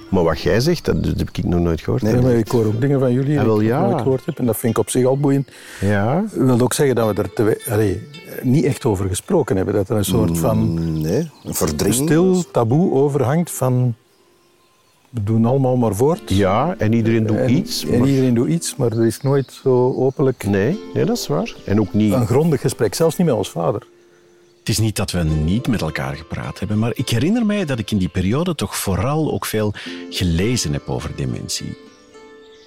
Maar 0.09 0.23
wat 0.23 0.39
jij 0.41 0.59
zegt, 0.59 0.85
dat, 0.85 0.95
heb 1.05 1.29
ik 1.33 1.43
nog 1.43 1.59
nooit 1.59 1.81
gehoord. 1.81 2.01
Nee, 2.01 2.21
maar 2.21 2.31
ik 2.31 2.47
hoor 2.47 2.65
ook 2.65 2.81
dingen 2.81 2.99
van 2.99 3.13
jullie 3.13 3.29
die 3.29 3.39
Ah, 3.39 3.45
wel, 3.45 3.61
ik 3.61 3.67
nog 3.69 3.77
ja. 3.79 3.87
nooit 3.87 4.01
gehoord 4.01 4.25
heb. 4.25 4.39
En 4.39 4.45
dat 4.45 4.57
vind 4.57 4.71
ik 4.73 4.79
op 4.79 4.89
zich 4.89 5.05
al 5.05 5.17
boeiend. 5.19 5.47
Ja. 5.81 6.21
Dat 6.21 6.31
wil 6.31 6.59
ook 6.61 6.73
zeggen 6.73 6.95
dat 6.95 7.15
we 7.15 7.21
er 7.21 7.33
te 7.33 7.43
we- 7.43 7.65
allee, 7.71 8.07
niet 8.41 8.63
echt 8.65 8.85
over 8.85 9.07
gesproken 9.07 9.55
hebben. 9.55 9.73
Dat 9.73 9.89
er 9.89 9.95
een 9.97 10.05
soort 10.05 10.37
van 10.37 10.73
Nee, 11.01 11.29
een 11.43 11.53
verdringing. 11.53 12.09
stil 12.09 12.43
taboe 12.51 12.93
overhangt 12.93 13.51
van... 13.51 13.95
We 15.17 15.23
doen 15.23 15.45
allemaal 15.45 15.77
maar 15.77 15.95
voort. 15.95 16.21
Ja, 16.29 16.75
en 16.77 16.93
iedereen 16.93 17.25
doet 17.25 17.37
en, 17.37 17.49
iets. 17.49 17.85
En 17.85 17.99
maar- 17.99 18.07
iedereen 18.07 18.33
doet 18.33 18.49
iets, 18.49 18.75
maar 18.75 18.91
er 18.91 19.05
is 19.05 19.21
nooit 19.21 19.59
zo 19.63 19.93
openlijk 19.95 20.43
Nee, 20.45 20.79
nee, 20.93 21.05
dat 21.05 21.17
is 21.17 21.27
waar. 21.27 21.55
En 21.65 21.79
ook 21.79 21.93
niet... 21.93 22.13
een 22.13 22.27
grondig 22.27 22.61
gesprek. 22.61 22.95
Zelfs 22.95 23.17
niet 23.17 23.27
met 23.27 23.35
ons 23.35 23.49
vader. 23.49 23.87
Het 24.59 24.69
is 24.69 24.77
niet 24.77 24.95
dat 24.95 25.11
we 25.11 25.23
niet 25.23 25.67
met 25.67 25.81
elkaar 25.81 26.15
gepraat 26.15 26.59
hebben, 26.59 26.79
maar 26.79 26.91
ik 26.95 27.09
herinner 27.09 27.45
mij 27.45 27.65
dat 27.65 27.79
ik 27.79 27.91
in 27.91 27.97
die 27.97 28.09
periode 28.09 28.55
toch 28.55 28.75
vooral 28.75 29.31
ook 29.31 29.45
veel 29.45 29.73
gelezen 30.09 30.73
heb 30.73 30.89
over 30.89 31.11
dementie. 31.15 31.77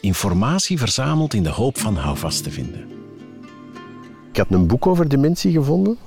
Informatie 0.00 0.78
verzameld 0.78 1.34
in 1.34 1.42
de 1.42 1.48
hoop 1.48 1.78
van 1.78 1.96
houvast 1.96 2.42
te 2.42 2.50
vinden. 2.50 2.84
Ik 4.30 4.36
had 4.36 4.46
een 4.50 4.66
boek 4.66 4.86
over 4.86 5.08
dementie 5.08 5.52
gevonden, 5.52 5.98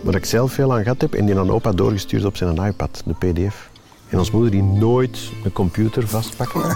waar 0.00 0.14
ik 0.14 0.24
zelf 0.24 0.52
veel 0.52 0.74
aan 0.74 0.82
gehad 0.82 1.00
heb 1.00 1.14
en 1.14 1.26
die 1.26 1.38
aan 1.38 1.50
opa 1.50 1.72
doorgestuurd 1.72 2.24
op 2.24 2.36
zijn 2.36 2.56
iPad, 2.56 3.02
de 3.06 3.14
pdf. 3.14 3.74
En 4.08 4.18
ons 4.18 4.30
moeder 4.30 4.50
die 4.50 4.62
nooit 4.62 5.18
een 5.44 5.52
computer 5.52 6.08
vastpakken. 6.08 6.62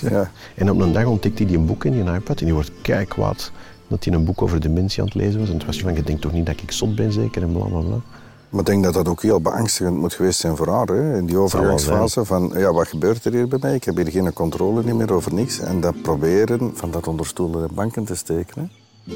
Ja. 0.00 0.30
En 0.54 0.70
op 0.70 0.80
een 0.80 0.92
dag 0.92 1.04
ontdekte 1.04 1.42
hij 1.42 1.46
die 1.46 1.60
een 1.60 1.66
boek 1.66 1.84
in 1.84 1.92
die 1.92 2.12
iPad 2.12 2.38
en 2.38 2.44
die 2.44 2.54
wordt 2.54 2.70
kei 2.82 3.04
kwaad 3.06 3.52
dat 3.88 4.04
hij 4.04 4.14
een 4.14 4.24
boek 4.24 4.42
over 4.42 4.60
dementie 4.60 5.00
aan 5.00 5.06
het 5.06 5.14
lezen 5.14 5.40
was. 5.40 5.48
En 5.48 5.58
toen 5.58 5.66
was 5.66 5.76
hij 5.76 5.84
van, 5.84 5.94
je 5.94 6.02
denkt 6.02 6.22
toch 6.22 6.32
niet 6.32 6.46
dat 6.46 6.60
ik 6.62 6.70
zot 6.70 6.94
ben 6.94 7.12
zeker 7.12 7.42
en 7.42 7.52
bla 7.52 7.64
bla 7.64 7.80
bla. 7.80 8.00
Maar 8.48 8.60
ik 8.60 8.66
denk 8.66 8.84
dat 8.84 8.94
dat 8.94 9.08
ook 9.08 9.22
heel 9.22 9.40
beangstigend 9.40 9.96
moet 9.96 10.14
geweest 10.14 10.40
zijn 10.40 10.56
voor 10.56 10.68
haar. 10.68 10.86
Hè? 10.86 11.16
In 11.16 11.26
die 11.26 11.36
overgangsfase 11.36 12.24
van, 12.24 12.52
ja, 12.56 12.72
wat 12.72 12.88
gebeurt 12.88 13.24
er 13.24 13.32
hier 13.32 13.48
bij 13.48 13.58
mij? 13.60 13.74
Ik 13.74 13.84
heb 13.84 13.96
hier 13.96 14.10
geen 14.10 14.32
controle 14.32 14.82
niet 14.84 14.94
meer 14.94 15.12
over 15.12 15.34
niks. 15.34 15.58
En 15.58 15.80
dat 15.80 16.02
proberen 16.02 16.70
van 16.74 16.90
dat 16.90 17.08
onder 17.08 17.26
stoelen 17.26 17.68
en 17.68 17.74
banken 17.74 18.04
te 18.04 18.14
steken. 18.14 18.70
Hè? 19.04 19.14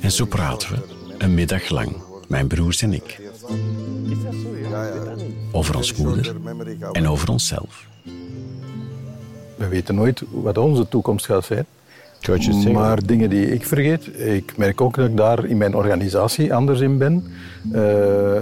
En 0.00 0.10
zo 0.10 0.24
praten 0.24 0.70
we, 0.70 0.78
een 1.18 1.34
middag 1.34 1.68
lang, 1.68 1.96
mijn 2.28 2.46
broers 2.46 2.82
en 2.82 2.92
ik. 2.92 3.20
Over 5.52 5.76
ons 5.76 5.94
moeder 5.94 6.34
en 6.92 7.08
over 7.08 7.30
onszelf. 7.30 7.86
We 9.56 9.68
weten 9.68 9.94
nooit 9.94 10.22
wat 10.30 10.58
onze 10.58 10.88
toekomst 10.88 11.26
gaat 11.26 11.44
zijn. 11.44 11.66
Maar 12.72 13.06
dingen 13.06 13.30
die 13.30 13.52
ik 13.52 13.66
vergeet, 13.66 14.20
ik 14.20 14.56
merk 14.56 14.80
ook 14.80 14.96
dat 14.96 15.08
ik 15.08 15.16
daar 15.16 15.44
in 15.44 15.56
mijn 15.56 15.74
organisatie 15.74 16.54
anders 16.54 16.80
in 16.80 16.98
ben. 16.98 17.24
Eh, 17.72 17.80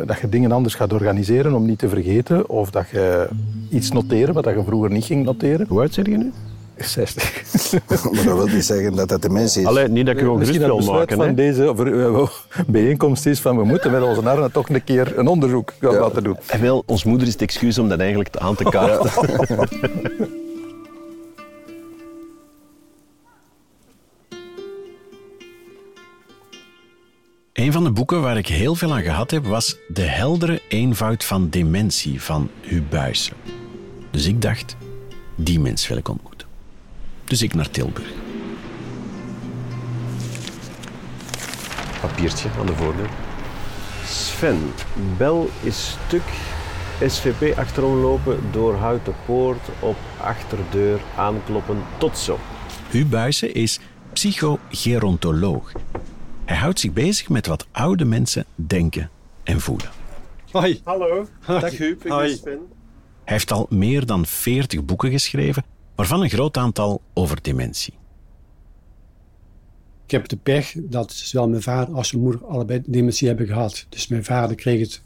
dat 0.07 0.19
je 0.21 0.29
dingen 0.29 0.53
anders 0.53 0.75
gaat 0.75 0.93
organiseren 0.93 1.55
om 1.55 1.67
niet 1.67 1.79
te 1.79 1.88
vergeten. 1.88 2.49
Of 2.49 2.71
dat 2.71 2.88
je 2.88 3.29
iets 3.71 3.91
noteren 3.91 4.35
wat 4.35 4.45
je 4.45 4.62
vroeger 4.67 4.91
niet 4.91 5.05
ging 5.05 5.25
noteren. 5.25 5.67
Hoe 5.69 5.81
oud 5.81 5.95
zeg 5.95 6.07
je 6.07 6.17
nu? 6.17 6.33
60. 6.76 7.43
Maar 8.12 8.25
dat 8.25 8.37
wil 8.37 8.47
niet 8.47 8.64
zeggen 8.64 8.97
dat 8.97 9.09
dat 9.09 9.23
de 9.23 9.28
mens 9.28 9.57
is. 9.57 9.66
Allee, 9.66 9.88
niet 9.88 10.07
dat 10.07 10.14
ik 10.14 10.21
je 10.21 10.31
ongerust 10.31 10.59
wil 10.59 10.78
maken. 10.78 11.16
van 11.16 11.26
Hè. 11.26 11.35
deze 11.35 11.64
eh, 11.64 12.28
bijeenkomst 12.66 13.26
is 13.26 13.40
van 13.40 13.57
we 13.57 13.64
moeten 13.64 13.90
met 13.90 14.02
onze 14.02 14.28
armen 14.28 14.52
toch 14.52 14.69
een 14.69 14.85
keer 14.85 15.19
een 15.19 15.26
onderzoek 15.26 15.73
gaan 15.81 15.95
laten 15.95 16.25
doen. 16.25 16.37
En 16.47 16.61
wel, 16.61 16.83
ons 16.87 17.04
moeder 17.04 17.26
is 17.26 17.33
het 17.33 17.43
excuus 17.43 17.78
om 17.78 17.88
dat 17.88 17.99
eigenlijk 17.99 18.37
aan 18.37 18.54
te 18.54 18.64
kaarten. 18.64 19.11
Een 27.52 27.73
van 27.73 27.85
de 27.85 27.90
boeken 27.90 28.23
waar 28.23 28.37
ik 28.37 28.47
heel 28.47 28.75
veel 28.75 28.93
aan 28.93 29.02
gehad 29.02 29.31
heb 29.31 29.47
was 29.47 29.76
De 29.88 30.02
heldere 30.02 30.61
eenvoud 30.69 31.25
van 31.25 31.50
dementie 31.50 32.23
van 32.23 32.50
Huub 32.61 32.90
Buijsen. 32.90 33.37
Dus 34.11 34.26
ik 34.26 34.43
dacht, 34.43 34.76
die 35.37 35.61
mens 35.61 35.88
wil 35.88 35.97
ik 35.97 36.09
ontmoeten. 36.09 36.49
Dus 37.35 37.43
ik 37.43 37.55
naar 37.55 37.71
Tilburg. 37.71 38.12
Papiertje 42.00 42.49
aan 42.59 42.67
de 42.67 42.75
voordeur. 42.75 43.11
Sven, 44.05 44.59
bel 45.17 45.50
is 45.62 45.97
stuk. 46.07 46.23
SVP 47.07 47.59
achterom 47.59 47.97
lopen, 47.97 48.38
door 48.53 48.75
houten 48.75 49.14
poort, 49.26 49.69
op 49.81 49.97
achterdeur 50.21 51.00
aankloppen. 51.17 51.83
Tot 51.99 52.19
zo. 52.19 52.38
Huub 52.91 53.11
Buijsen 53.11 53.55
is 53.55 53.81
psychogerontoloog. 54.12 55.73
Hij 56.45 56.57
houdt 56.57 56.81
zich 56.81 56.93
bezig 56.93 57.29
met 57.29 57.47
wat 57.47 57.67
oude 57.73 58.05
mensen 58.05 58.45
denken 58.55 59.11
en 59.43 59.61
voelen. 59.61 59.91
Hoi. 60.50 60.81
Hallo, 60.85 61.26
dag 61.47 61.76
Huub, 61.76 62.05
ik 62.05 62.11
Hoi. 62.11 62.29
ben 62.29 62.37
Sven. 62.37 62.61
Hij 63.25 63.35
heeft 63.35 63.53
al 63.53 63.67
meer 63.71 64.07
dan 64.07 64.26
40 64.26 64.85
boeken 64.85 65.11
geschreven, 65.11 65.64
waarvan 65.94 66.22
een 66.22 66.30
groot 66.30 66.56
aantal 66.56 67.00
over 67.12 67.42
dementie. 67.42 67.94
Ik 70.04 70.10
heb 70.10 70.28
de 70.28 70.36
pech 70.36 70.74
dat 70.76 71.12
zowel 71.12 71.48
mijn 71.48 71.62
vader 71.62 71.94
als 71.94 72.12
mijn 72.12 72.24
moeder 72.24 72.44
allebei 72.46 72.82
dementie 72.86 73.28
hebben 73.28 73.46
gehad. 73.46 73.86
Dus 73.88 74.08
mijn 74.08 74.24
vader 74.24 74.56
kreeg 74.56 74.80
het 74.80 75.02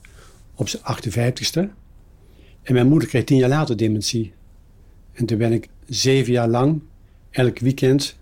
op 0.54 0.68
zijn 0.68 0.82
58ste. 0.82 1.70
En 2.62 2.74
mijn 2.74 2.88
moeder 2.88 3.08
kreeg 3.08 3.24
tien 3.24 3.36
jaar 3.36 3.48
later 3.48 3.76
dementie. 3.76 4.32
En 5.12 5.26
toen 5.26 5.38
ben 5.38 5.52
ik 5.52 5.68
zeven 5.86 6.32
jaar 6.32 6.48
lang 6.48 6.82
elk 7.30 7.58
weekend 7.58 8.16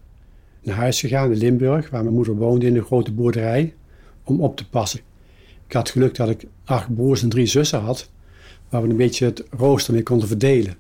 naar 0.63 0.77
huis 0.77 1.01
gegaan 1.01 1.33
in 1.33 1.39
Limburg, 1.39 1.91
waar 1.91 2.03
mijn 2.03 2.15
moeder 2.15 2.35
woonde 2.35 2.67
in 2.67 2.77
een 2.77 2.85
grote 2.85 3.13
boerderij, 3.13 3.75
om 4.25 4.41
op 4.41 4.57
te 4.57 4.69
passen. 4.69 5.01
Ik 5.67 5.73
had 5.73 5.91
geluk 5.91 6.15
dat 6.15 6.29
ik 6.29 6.47
acht 6.65 6.95
broers 6.95 7.23
en 7.23 7.29
drie 7.29 7.47
zussen 7.47 7.81
had, 7.81 8.11
waar 8.69 8.83
we 8.83 8.89
een 8.89 8.97
beetje 8.97 9.25
het 9.25 9.45
rooster 9.51 9.93
mee 9.93 10.03
konden 10.03 10.29
verdelen. 10.29 10.77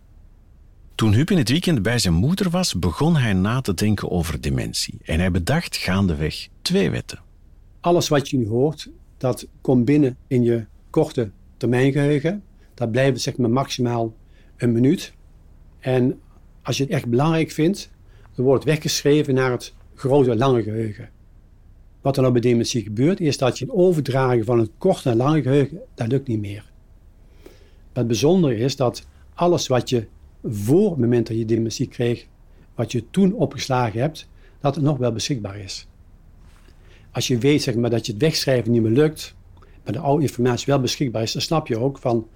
Toen 0.96 1.12
Huub 1.12 1.30
in 1.30 1.36
het 1.36 1.48
weekend 1.48 1.82
bij 1.82 1.98
zijn 1.98 2.14
moeder 2.14 2.50
was, 2.50 2.78
begon 2.78 3.16
hij 3.16 3.32
na 3.32 3.60
te 3.60 3.74
denken 3.74 4.10
over 4.10 4.40
dementie. 4.40 4.98
En 5.04 5.18
hij 5.18 5.30
bedacht 5.30 5.76
gaandeweg 5.76 6.48
twee 6.62 6.90
wetten. 6.90 7.18
alles 7.80 8.08
wat 8.08 8.30
je 8.30 8.36
nu 8.36 8.48
hoort, 8.48 8.90
dat 9.16 9.46
komt 9.60 9.84
binnen 9.84 10.16
in 10.26 10.42
je 10.42 10.64
korte 10.90 11.30
termijngeheugen. 11.56 12.42
Dat 12.74 12.90
blijft 12.90 13.20
zeg 13.20 13.36
maar 13.36 13.50
maximaal 13.50 14.14
een 14.56 14.72
minuut. 14.72 15.12
En 15.78 16.20
als 16.62 16.76
je 16.76 16.82
het 16.82 16.92
echt 16.92 17.06
belangrijk 17.06 17.50
vindt, 17.50 17.90
dan 18.34 18.44
wordt 18.44 18.64
het 18.64 18.72
weggeschreven 18.72 19.34
naar 19.34 19.50
het 19.50 19.74
grote 19.94 20.36
lange 20.36 20.62
geheugen. 20.62 21.08
Wat 22.00 22.16
er 22.16 22.22
nou 22.22 22.32
bij 22.32 22.42
dementie 22.42 22.82
gebeurt, 22.82 23.20
is 23.20 23.38
dat 23.38 23.58
je 23.58 23.64
het 23.64 23.74
overdragen 23.74 24.44
van 24.44 24.58
het 24.58 24.70
korte 24.78 25.08
naar 25.08 25.16
lange 25.16 25.42
geheugen, 25.42 25.80
dat 25.94 26.08
lukt 26.08 26.28
niet 26.28 26.40
meer. 26.40 26.70
Het 27.92 28.06
bijzondere 28.06 28.56
is 28.56 28.76
dat 28.76 29.06
alles 29.34 29.66
wat 29.66 29.88
je 29.88 30.06
voor 30.48 30.90
het 30.90 30.98
moment 30.98 31.26
dat 31.26 31.36
je 31.36 31.44
dementie 31.44 31.88
kreeg, 31.88 32.26
wat 32.74 32.92
je 32.92 33.10
toen 33.10 33.32
opgeslagen 33.32 34.00
hebt, 34.00 34.28
dat 34.60 34.74
het 34.74 34.84
nog 34.84 34.98
wel 34.98 35.12
beschikbaar 35.12 35.58
is 35.58 35.86
als 37.16 37.26
je 37.26 37.38
weet 37.38 37.62
zeg 37.62 37.74
maar, 37.74 37.90
dat 37.90 38.06
je 38.06 38.12
het 38.12 38.20
wegschrijven 38.20 38.72
niet 38.72 38.82
meer 38.82 38.90
lukt, 38.90 39.34
maar 39.84 39.92
de 39.92 39.98
oude 39.98 40.22
informatie 40.22 40.66
wel 40.66 40.80
beschikbaar 40.80 41.22
is, 41.22 41.32
dan 41.32 41.42
snap 41.42 41.66
je 41.66 41.78
ook 41.78 41.98
van 41.98 42.28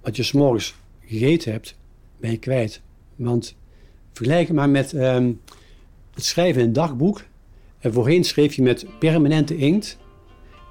wat 0.00 0.16
je 0.16 0.22
s'morgens 0.22 0.74
gegeten 1.04 1.52
hebt, 1.52 1.76
ben 2.20 2.30
je 2.30 2.38
kwijt. 2.38 2.80
Want 3.16 3.56
vergelijk 4.12 4.46
het 4.46 4.56
maar 4.56 4.68
met 4.68 4.92
ehm, 4.92 5.32
het 6.14 6.24
schrijven 6.24 6.60
in 6.60 6.66
een 6.66 6.72
dagboek. 6.72 7.24
En 7.78 7.92
voorheen 7.92 8.24
schreef 8.24 8.54
je 8.54 8.62
met 8.62 8.86
permanente 8.98 9.56
inkt. 9.56 9.98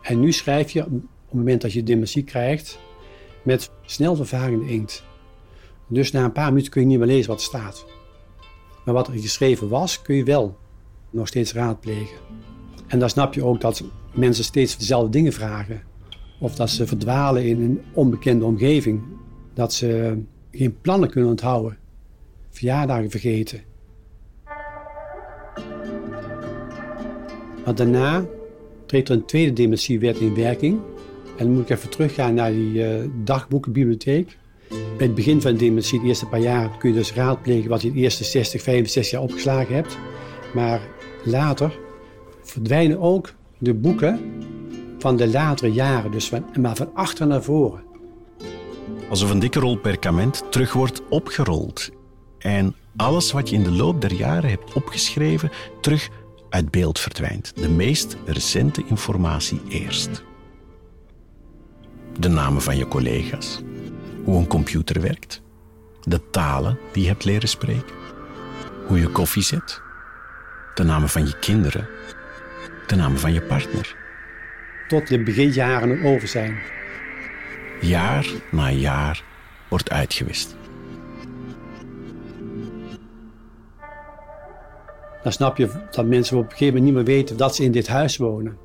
En 0.02 0.20
nu 0.20 0.32
schrijf 0.32 0.72
je 0.72 0.86
op 0.86 0.92
het 1.26 1.34
moment 1.34 1.62
dat 1.62 1.74
je 1.74 1.84
dementie 1.84 2.24
krijgt 2.24 2.80
met 3.44 3.70
snel 3.86 4.16
vervagende 4.16 4.70
inkt. 4.70 5.04
Dus 5.88 6.12
na 6.12 6.24
een 6.24 6.32
paar 6.32 6.50
minuten 6.50 6.72
kun 6.72 6.82
je 6.82 6.88
niet 6.88 6.98
meer 6.98 7.08
lezen 7.08 7.30
wat 7.30 7.40
er 7.40 7.46
staat. 7.46 7.86
Maar 8.86 8.94
wat 8.94 9.08
er 9.08 9.14
geschreven 9.14 9.70
was, 9.70 10.02
kun 10.02 10.16
je 10.16 10.24
wel 10.24 10.58
nog 11.10 11.28
steeds 11.28 11.54
raadplegen. 11.54 12.18
En 12.88 13.00
dan 13.00 13.10
snap 13.10 13.34
je 13.34 13.44
ook 13.44 13.62
dat 13.62 13.84
mensen 14.14 14.44
steeds 14.44 14.78
dezelfde 14.78 15.10
dingen 15.10 15.34
vragen. 15.34 15.82
Of 16.40 16.56
dat 16.56 16.70
ze 16.70 16.88
verdwalen 16.88 17.46
in 17.46 17.62
een 17.62 17.82
onbekende 17.94 18.46
omgeving. 18.46 19.02
Dat 19.54 19.74
ze 19.74 20.18
geen 20.52 20.82
plannen 20.82 21.10
kunnen 21.10 21.30
onthouden. 21.30 21.78
Verjaardagen 22.50 23.10
vergeten. 23.10 23.62
Maar 27.66 27.76
daarna 27.76 28.26
treedt 28.86 29.10
er 29.10 29.16
een 29.16 29.26
tweede 29.26 29.54
dementiewet 29.54 30.18
in 30.18 30.36
werking. 30.36 30.80
En 31.38 31.46
dan 31.46 31.54
moet 31.54 31.64
ik 31.64 31.70
even 31.70 31.90
teruggaan 31.90 32.34
naar 32.34 32.52
die 32.52 32.86
eh, 32.86 33.10
dagboekenbibliotheek. 33.24 34.38
Bij 34.70 35.06
het 35.06 35.16
begin 35.16 35.42
van 35.42 35.52
de 35.52 35.58
dementie, 35.58 36.00
de 36.00 36.08
eerste 36.08 36.26
paar 36.26 36.40
jaar, 36.40 36.78
kun 36.78 36.90
je 36.90 36.96
dus 36.96 37.14
raadplegen 37.14 37.70
wat 37.70 37.82
je 37.82 37.92
de 37.92 38.00
eerste 38.00 38.24
60, 38.24 38.62
65 38.62 39.12
jaar 39.12 39.22
opgeslagen 39.22 39.76
hebt. 39.76 39.98
Maar 40.54 40.82
later 41.24 41.80
verdwijnen 42.42 43.00
ook 43.00 43.34
de 43.58 43.74
boeken 43.74 44.20
van 45.00 45.18
de 45.18 45.28
latere 45.28 45.72
jaren, 45.72 46.12
dus 46.12 46.28
van, 46.28 46.46
maar 46.60 46.76
van 46.76 46.90
achter 46.94 47.28
naar 47.28 47.44
voren. 47.44 47.84
Alsof 49.10 49.32
een 49.32 49.40
dikke 49.40 49.60
rol 49.60 49.78
perkament 49.78 50.44
terug 50.50 50.74
wordt 50.74 51.02
opgerold. 51.10 51.90
En 52.38 52.76
alles 52.96 53.32
wat 53.32 53.50
je 53.50 53.56
in 53.56 53.64
de 53.64 53.72
loop 53.72 54.02
der 54.02 54.14
jaren 54.14 54.50
hebt 54.50 54.74
opgeschreven, 54.74 55.52
terug 55.82 56.10
uit 56.50 56.72
beeld 56.72 57.00
verdwijnt. 57.00 57.52
De 57.56 57.70
meest 57.70 58.18
recente 58.26 58.84
informatie 58.88 59.62
eerst. 59.70 60.24
De 62.20 62.28
namen 62.28 62.62
van 62.62 62.78
je 62.78 62.88
collega's, 62.88 63.62
hoe 64.28 64.38
een 64.38 64.48
computer 64.48 65.02
werkt, 65.02 65.42
de 66.04 66.30
talen 66.30 66.78
die 66.92 67.04
je 67.04 67.10
hebt 67.10 67.26
leren 67.26 67.50
spreken, 67.50 67.96
hoe 68.88 69.00
je 69.00 69.08
koffie 69.08 69.44
zet, 69.44 69.82
de 70.76 70.84
namen 70.84 71.10
van 71.10 71.26
je 71.26 71.40
kinderen, 71.40 71.88
de 72.88 72.96
namen 72.96 73.20
van 73.20 73.34
je 73.34 73.42
partner. 73.42 73.96
Tot 74.88 75.08
de 75.08 75.24
beginjaren 75.24 75.90
er 75.90 76.06
over 76.06 76.28
zijn. 76.28 76.58
Jaar 77.82 78.28
na 78.52 78.72
jaar 78.72 79.24
wordt 79.70 79.90
uitgewist. 79.90 80.56
Dan 85.24 85.32
snap 85.32 85.58
je 85.58 85.70
dat 85.92 86.06
mensen 86.06 86.38
op 86.38 86.44
een 86.44 86.50
gegeven 86.50 86.74
moment 86.74 86.84
niet 86.84 86.94
meer 86.94 87.16
weten 87.16 87.38
dat 87.38 87.56
ze 87.56 87.64
in 87.64 87.72
dit 87.72 87.88
huis 87.88 88.18
wonen. 88.18 88.58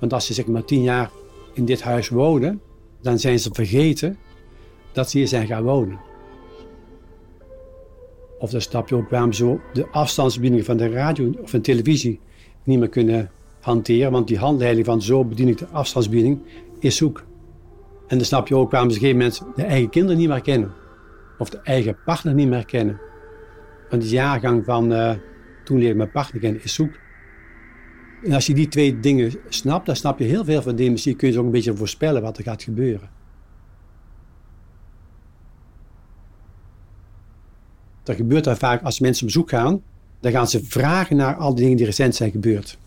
Want 0.00 0.12
als 0.12 0.26
ze 0.26 0.34
zeg 0.34 0.46
maar 0.46 0.64
tien 0.64 0.82
jaar 0.82 1.10
in 1.52 1.64
dit 1.64 1.82
huis 1.82 2.08
wonen, 2.08 2.60
dan 3.02 3.18
zijn 3.18 3.38
ze 3.38 3.50
vergeten 3.52 4.16
dat 4.92 5.10
ze 5.10 5.18
hier 5.18 5.28
zijn 5.28 5.46
gaan 5.46 5.62
wonen. 5.62 6.00
Of 8.38 8.50
dan 8.50 8.60
snap 8.60 8.88
je 8.88 8.94
ook 8.94 9.10
waarom 9.10 9.32
ze 9.32 9.58
de 9.72 9.88
afstandsbediening 9.88 10.64
van 10.64 10.76
de 10.76 10.88
radio 10.88 11.32
of 11.42 11.50
van 11.50 11.60
televisie 11.60 12.20
niet 12.64 12.78
meer 12.78 12.88
kunnen 12.88 13.30
hanteren. 13.60 14.12
Want 14.12 14.28
die 14.28 14.38
handleiding 14.38 14.86
van 14.86 15.02
zo 15.02 15.24
bedien 15.24 15.48
ik 15.48 15.58
de 15.58 15.66
afstandsbediening 15.66 16.40
is 16.78 16.96
zoek. 16.96 17.24
En 18.06 18.16
dan 18.16 18.26
snap 18.26 18.48
je 18.48 18.56
ook 18.56 18.70
waarom 18.70 18.90
ze 18.90 18.96
op 18.98 19.12
moment 19.12 19.42
de 19.56 19.62
eigen 19.62 19.90
kinderen 19.90 20.18
niet 20.18 20.28
meer 20.28 20.40
kennen. 20.40 20.72
Of 21.38 21.50
de 21.50 21.60
eigen 21.62 21.98
partner 22.04 22.34
niet 22.34 22.48
meer 22.48 22.64
kennen. 22.64 23.00
Want 23.90 24.02
die 24.02 24.10
jaargang 24.10 24.64
van 24.64 24.92
uh, 24.92 25.12
toen 25.64 25.78
leer 25.78 25.90
ik 25.90 25.96
mijn 25.96 26.10
partner 26.10 26.40
kennen 26.40 26.64
is 26.64 26.74
zoek. 26.74 26.90
En 28.24 28.32
als 28.32 28.46
je 28.46 28.54
die 28.54 28.68
twee 28.68 29.00
dingen 29.00 29.32
snapt, 29.48 29.86
dan 29.86 29.96
snap 29.96 30.18
je 30.18 30.24
heel 30.24 30.44
veel 30.44 30.62
van 30.62 30.76
dementie. 30.76 31.14
Kun 31.14 31.32
je 31.32 31.38
ook 31.38 31.44
een 31.44 31.50
beetje 31.50 31.76
voorspellen 31.76 32.22
wat 32.22 32.38
er 32.38 32.44
gaat 32.44 32.62
gebeuren. 32.62 33.10
Dat 38.02 38.16
gebeurt 38.16 38.44
dan 38.44 38.56
vaak 38.56 38.82
als 38.82 39.00
mensen 39.00 39.26
op 39.26 39.32
bezoek 39.32 39.50
gaan. 39.50 39.82
Dan 40.20 40.32
gaan 40.32 40.48
ze 40.48 40.64
vragen 40.64 41.16
naar 41.16 41.36
al 41.36 41.54
die 41.54 41.62
dingen 41.62 41.76
die 41.76 41.86
recent 41.86 42.14
zijn 42.14 42.30
gebeurd. 42.30 42.78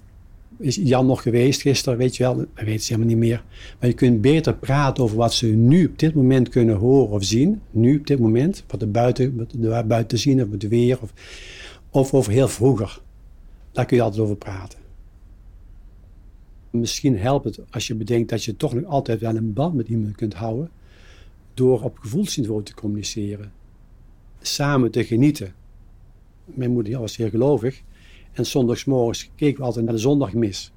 Is 0.58 0.76
Jan 0.76 1.06
nog 1.06 1.22
geweest 1.22 1.62
gisteren? 1.62 1.98
Weet 1.98 2.16
je 2.16 2.24
wel, 2.24 2.36
dat 2.36 2.48
weten 2.56 2.80
ze 2.80 2.94
helemaal 2.94 3.14
niet 3.14 3.28
meer. 3.28 3.44
Maar 3.80 3.90
je 3.90 3.96
kunt 3.96 4.22
beter 4.22 4.56
praten 4.56 5.04
over 5.04 5.18
wat 5.18 5.34
ze 5.34 5.48
nu 5.48 5.86
op 5.86 6.00
dit 6.00 6.14
moment 6.14 6.50
kunnen 6.50 6.76
horen 6.76 7.14
of 7.14 7.24
zien. 7.24 7.62
Nu 7.72 7.98
op 7.98 8.08
dit 8.08 8.20
moment. 8.20 8.64
Wat 8.68 8.82
er 8.82 8.92
buiten, 8.92 9.38
wat 9.38 9.54
er 9.62 9.88
buiten 9.88 10.18
zien 10.18 10.44
of 10.44 10.52
het 10.52 10.68
weer. 10.68 10.98
Of, 11.02 11.14
of 11.90 12.14
over 12.14 12.32
heel 12.32 12.48
vroeger. 12.48 13.02
Daar 13.72 13.86
kun 13.86 13.98
je 13.98 14.04
altijd 14.04 14.22
over 14.22 14.36
praten. 14.36 14.85
Misschien 16.80 17.18
helpt 17.18 17.46
het 17.46 17.60
als 17.70 17.88
je 17.88 17.96
bedenkt 17.96 18.30
dat 18.30 18.44
je 18.44 18.56
toch 18.56 18.74
nog 18.74 18.84
altijd 18.84 19.20
wel 19.20 19.36
een 19.36 19.54
band 19.54 19.74
met 19.74 19.88
iemand 19.88 20.16
kunt 20.16 20.34
houden. 20.34 20.70
Door 21.54 21.82
op 21.82 21.98
gevoelsniveau 21.98 22.64
te 22.64 22.74
communiceren. 22.74 23.52
Samen 24.42 24.92
te 24.92 25.04
genieten. 25.04 25.54
Mijn 26.46 26.72
moeder 26.72 27.00
was 27.00 27.14
zeer 27.14 27.30
gelovig. 27.30 27.82
En 28.32 28.46
zondagsmorgens 28.46 29.30
keken 29.36 29.60
we 29.60 29.66
altijd 29.66 29.86
naar 29.86 29.94
de 29.94 30.00
zondagmis. 30.00 30.72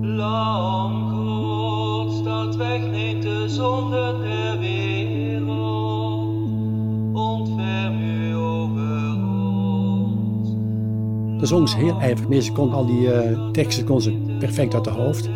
Lang 0.00 1.12
God 1.12 2.24
dat 2.24 2.56
wegneemt 2.56 3.22
de 3.22 3.48
zonde 3.48 4.16
wereld, 4.18 4.83
De 11.38 11.46
zong 11.46 11.74
heel 11.74 12.00
ijverig 12.00 12.28
mee. 12.28 12.42
Ze 12.42 12.52
kon 12.52 12.72
al 12.72 12.86
die 12.86 13.00
uh, 13.00 13.50
teksten 13.50 13.84
kon 13.84 14.00
ze 14.00 14.36
perfect 14.38 14.74
uit 14.74 14.84
de 14.84 14.90
hoofd. 14.90 15.28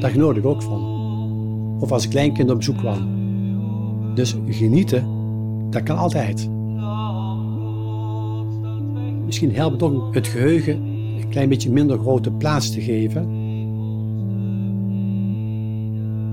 Daar 0.00 0.10
genoot 0.10 0.36
ik 0.36 0.46
ook 0.46 0.62
van. 0.62 0.98
Of 1.80 1.92
als 1.92 2.08
kleinkind 2.08 2.50
op 2.50 2.56
bezoek 2.56 2.76
kwam. 2.76 3.18
Dus 4.14 4.36
genieten, 4.48 5.06
dat 5.70 5.82
kan 5.82 5.96
altijd. 5.96 6.48
Misschien 9.26 9.54
helpt 9.54 9.72
het 9.72 9.82
ook 9.82 10.14
het 10.14 10.26
geheugen 10.26 10.74
een 11.20 11.28
klein 11.28 11.48
beetje 11.48 11.70
minder 11.70 11.98
grote 11.98 12.30
plaats 12.30 12.70
te 12.70 12.80
geven. 12.80 13.38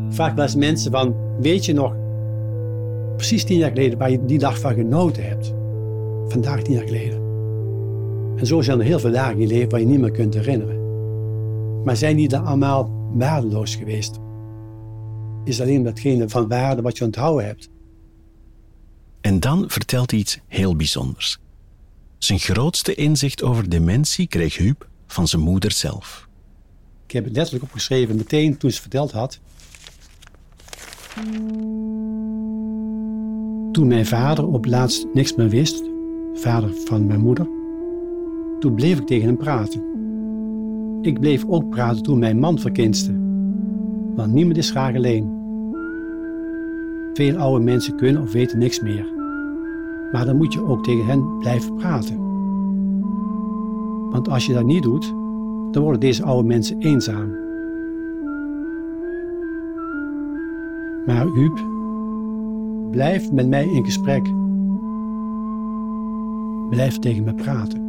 Vaak 0.10 0.36
wel 0.36 0.48
mensen 0.58 0.92
van, 0.92 1.16
weet 1.40 1.66
je 1.66 1.74
nog, 1.74 1.96
precies 3.16 3.44
tien 3.44 3.58
jaar 3.58 3.70
geleden 3.70 3.98
waar 3.98 4.12
je 4.12 4.26
die 4.26 4.40
dag 4.40 4.60
van 4.60 4.74
genoten 4.74 5.28
hebt. 5.28 5.54
Vandaag 6.28 6.62
tien 6.62 6.74
jaar 6.74 6.88
geleden. 6.88 7.27
En 8.38 8.46
zo 8.46 8.62
zijn 8.62 8.80
er 8.80 8.86
heel 8.86 9.00
veel 9.00 9.12
dagen 9.12 9.34
in 9.34 9.40
je 9.40 9.48
leven 9.48 9.70
waar 9.70 9.80
je 9.80 9.86
niet 9.86 10.00
meer 10.00 10.12
kunt 10.12 10.34
herinneren. 10.34 10.86
Maar 11.84 11.98
zijn 11.98 12.16
die 12.16 12.28
dan 12.28 12.46
allemaal 12.46 13.10
waardeloos 13.14 13.76
geweest? 13.76 14.20
Is 15.44 15.62
alleen 15.62 15.84
datgene 15.84 16.30
van 16.30 16.48
waarde 16.48 16.82
wat 16.82 16.98
je 16.98 17.06
onthouden 17.06 17.46
hebt. 17.46 17.70
En 19.22 19.40
dan 19.40 19.64
vertelt 19.68 20.12
hij 20.12 20.20
iets 20.20 20.40
heel 20.48 20.76
bijzonders. 20.76 21.40
Zijn 22.18 22.40
grootste 22.40 22.96
inzicht 22.96 23.44
over 23.44 23.70
dementie 23.70 24.28
kreeg 24.28 24.58
Huub 24.58 24.88
van 25.08 25.28
zijn 25.28 25.42
moeder 25.42 25.72
zelf. 25.72 26.28
Ik 27.06 27.12
heb 27.12 27.24
het 27.24 27.36
letterlijk 27.36 27.66
opgeschreven 27.66 28.16
meteen 28.16 28.58
toen 28.58 28.72
ze 28.72 28.82
verteld 28.82 29.12
had. 29.12 29.40
Toen 33.72 33.88
mijn 33.88 34.06
vader 34.06 34.48
op 34.48 34.66
laatst 34.66 35.06
niks 35.14 35.36
meer 35.36 35.50
wist, 35.50 35.84
vader 36.34 36.72
van 36.86 37.06
mijn 37.06 37.20
moeder, 37.20 37.48
toen 38.60 38.76
bleef 38.76 39.00
ik 39.00 39.06
tegen 39.06 39.28
hem 39.28 39.38
praten. 39.38 39.82
Ik 41.02 41.20
bleef 41.20 41.46
ook 41.48 41.70
praten 41.70 42.04
toen 42.04 42.20
mijn 42.20 42.40
man 42.40 42.60
verkinste, 42.60 43.12
want 44.16 44.34
niemand 44.34 44.58
is 44.58 44.72
graag 44.72 44.96
alleen. 44.96 45.36
Veel 47.14 47.38
oude 47.38 47.64
mensen 47.64 47.96
kunnen 47.96 48.22
of 48.22 48.32
weten 48.32 48.60
niks 48.60 48.82
meer. 48.82 49.06
Maar 50.12 50.26
dan 50.26 50.38
moet 50.38 50.54
je 50.54 50.66
ook 50.66 50.84
tegen 50.84 51.06
hen 51.06 51.38
blijven 51.38 51.76
praten. 51.76 52.26
Want 54.12 54.30
als 54.30 54.46
je 54.46 54.54
dat 54.54 54.66
niet 54.66 54.84
doet, 54.84 55.14
dan 55.72 55.84
worden 55.84 56.00
deze 56.00 56.24
oude 56.24 56.48
mensen 56.48 56.80
eenzaam. 56.80 57.30
Maar 61.06 61.26
Huub, 61.26 61.60
blijf 62.92 63.32
met 63.32 63.48
mij 63.48 63.68
in 63.68 63.86
gesprek. 63.86 64.30
Blijf 66.70 67.00
tegen 67.00 67.24
me 67.24 67.34
praten. 67.34 67.87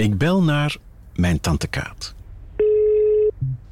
Ik 0.00 0.18
bel 0.18 0.42
naar 0.42 0.76
mijn 1.14 1.40
tante 1.40 1.66
Kaat. 1.66 2.14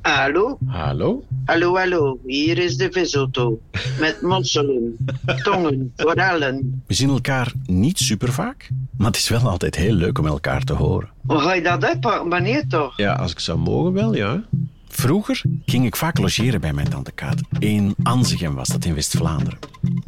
Hallo? 0.00 0.58
Hallo? 0.66 1.24
Hallo, 1.44 1.76
hallo. 1.76 2.18
Hier 2.26 2.58
is 2.58 2.76
de 2.76 2.88
visauto. 2.92 3.60
Met 3.98 4.22
mosselen, 4.22 4.96
tongen, 5.42 5.92
forellen. 5.96 6.82
We 6.86 6.94
zien 6.94 7.08
elkaar 7.08 7.52
niet 7.66 7.98
super 7.98 8.32
vaak, 8.32 8.70
maar 8.96 9.06
het 9.06 9.16
is 9.16 9.28
wel 9.28 9.40
altijd 9.40 9.74
heel 9.74 9.94
leuk 9.94 10.18
om 10.18 10.26
elkaar 10.26 10.64
te 10.64 10.72
horen. 10.72 11.08
Hoe 11.26 11.38
ga 11.40 11.54
je 11.54 11.62
dat 11.62 11.84
uitpakken? 11.84 12.28
Wanneer 12.28 12.66
toch? 12.66 12.96
Ja, 12.96 13.12
als 13.12 13.32
ik 13.32 13.38
zou 13.38 13.58
mogen 13.58 13.92
wel, 13.92 14.14
ja. 14.14 14.44
Vroeger 14.88 15.42
ging 15.64 15.86
ik 15.86 15.96
vaak 15.96 16.18
logeren 16.18 16.60
bij 16.60 16.72
mijn 16.72 16.88
tante 16.88 17.12
Kaat. 17.12 17.40
In 17.58 17.94
Anzegem 18.02 18.54
was 18.54 18.68
dat 18.68 18.84
in 18.84 18.94
West-Vlaanderen. 18.94 19.58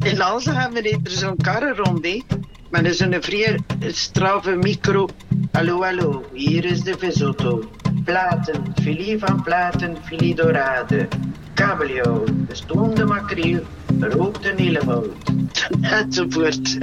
In 0.03 0.21
Anzegem 0.21 0.75
er 0.75 0.99
zo'n 1.03 1.37
karren 1.37 1.75
rond, 1.75 2.05
hè? 2.05 2.21
Maar 2.71 2.83
dat 2.83 2.91
is 2.91 2.99
een 2.99 3.23
vrij 3.23 3.59
straffe 3.79 4.55
micro. 4.55 5.09
Hallo, 5.51 5.83
hallo, 5.83 6.23
hier 6.33 6.65
is 6.65 6.81
de 6.81 6.95
visauto. 6.97 7.63
Platen, 8.03 8.73
filet 8.81 9.19
van 9.19 9.43
platen, 9.43 9.97
filet 10.03 10.37
dorade. 10.37 11.07
Kabeljauw, 11.53 12.23
gestoomde 12.47 13.05
makreel, 13.05 13.59
rookte 13.99 14.53
helebout. 14.55 15.11
Enzovoort. 15.81 16.77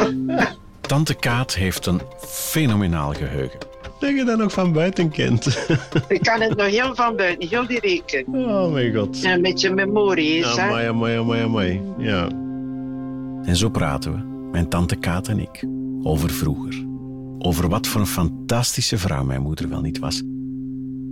Tante 0.80 1.14
Kaat 1.14 1.54
heeft 1.54 1.86
een 1.86 2.00
fenomenaal 2.18 3.12
geheugen. 3.12 3.58
Dat 4.00 4.10
je 4.10 4.24
dat 4.24 4.38
nog 4.38 4.52
van 4.52 4.72
buiten 4.72 5.10
kent. 5.10 5.46
Ik 6.08 6.22
kan 6.22 6.40
het 6.40 6.56
nog 6.56 6.66
heel 6.66 6.94
van 6.94 7.16
buiten, 7.16 7.48
heel 7.48 7.66
die 7.66 7.80
reken. 7.80 8.24
Oh 8.26 8.72
mijn 8.72 8.94
god. 8.94 9.24
Een 9.24 9.42
beetje 9.42 9.74
memorie 9.74 10.38
is, 10.38 10.56
hè? 10.56 10.62
Amai, 10.62 10.88
amai, 10.88 11.18
amai, 11.18 11.42
amai. 11.42 11.82
Ja. 11.98 12.28
En 13.44 13.56
zo 13.56 13.68
praten 13.68 14.12
we 14.12 14.48
mijn 14.50 14.68
tante 14.68 14.96
Kaat 14.96 15.28
en 15.28 15.38
ik, 15.38 15.64
over 16.02 16.30
vroeger. 16.30 16.88
Over 17.42 17.68
wat 17.68 17.86
voor 17.86 18.00
een 18.00 18.06
fantastische 18.06 18.98
vrouw 18.98 19.24
mijn 19.24 19.42
moeder 19.42 19.68
wel 19.68 19.80
niet 19.80 19.98
was. 19.98 20.22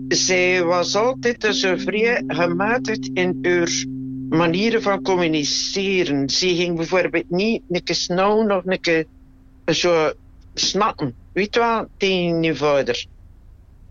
Zij 0.09 0.65
was 0.65 0.97
altijd 0.97 1.47
zo 1.51 1.77
vrij 1.77 2.23
gematigd 2.27 3.11
in 3.13 3.39
haar 3.43 3.85
manieren 4.29 4.83
van 4.83 5.03
communiceren. 5.03 6.29
Ze 6.29 6.55
ging 6.55 6.77
bijvoorbeeld 6.77 7.31
niet 7.31 7.63
een 7.71 7.83
keer 7.83 7.95
snel 7.95 8.43
nog 8.43 8.63
een 8.67 8.81
keer 8.81 9.07
zo 9.67 10.13
snappen. 10.55 11.15
Weet 11.33 11.55
je 11.55 11.61
wel, 11.61 11.87
tegen 11.97 12.43
je 12.43 12.57
vader. 12.57 13.07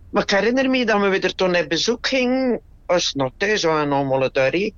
Maar 0.10 0.24
ik 0.24 0.30
herinner 0.30 0.70
me 0.70 0.86
dat 0.86 1.02
we 1.02 1.20
er 1.20 1.36
toen 1.36 1.56
op 1.56 1.70
bezoek 1.70 2.08
gingen, 2.08 2.60
als 2.86 3.14
nog 3.14 3.32
thuis 3.38 3.64
waren 3.64 3.92
allemaal 3.92 4.32
daar. 4.32 4.72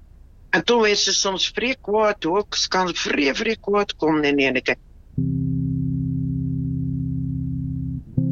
En 0.50 0.64
toen 0.64 0.82
werd 0.82 0.98
ze 0.98 1.14
soms 1.14 1.52
vrij 1.54 1.76
kwaad 1.82 2.26
ook. 2.26 2.56
Ze 2.56 2.68
kan 2.68 2.96
vrij, 2.96 3.36
vrij 3.36 3.58
kwaad 3.62 3.96
komen 3.96 4.24
in 4.24 4.38
één 4.38 4.62
keer. 4.62 4.76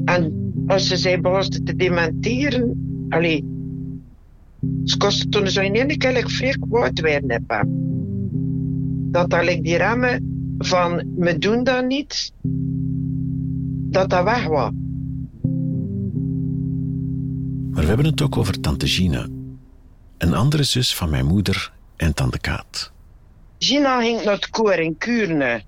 En 0.07 0.53
als 0.67 0.87
ze 0.87 0.97
zei 0.97 1.21
begon 1.21 1.49
te 1.49 1.75
dementeren, 1.75 2.75
allee, 3.09 3.45
ze 4.83 4.97
kostte 4.97 5.29
toen 5.29 5.47
zo 5.47 5.61
in 5.61 5.75
één 5.75 5.97
keer 5.97 6.29
vrij 6.29 6.57
kwaad 6.69 6.99
werden. 6.99 7.45
Dat 9.11 9.29
dat 9.29 9.45
die 9.61 9.77
remmen 9.77 10.55
van, 10.57 11.03
me 11.15 11.37
doen 11.37 11.63
dat 11.63 11.85
niet, 11.85 12.33
dat 13.89 14.09
dat 14.09 14.23
weg 14.23 14.47
was. 14.47 14.71
Maar 17.71 17.81
we 17.81 17.87
hebben 17.87 18.05
het 18.05 18.21
ook 18.21 18.37
over 18.37 18.59
tante 18.59 18.87
Gina, 18.87 19.27
een 20.17 20.33
andere 20.33 20.63
zus 20.63 20.95
van 20.95 21.09
mijn 21.09 21.25
moeder 21.25 21.73
en 21.95 22.13
tante 22.13 22.39
Kaat. 22.39 22.91
Gina 23.59 24.01
ging 24.01 24.23
naar 24.23 24.33
het 24.33 24.49
koor 24.49 24.73
in 24.73 24.97
Kuurne. 24.97 25.61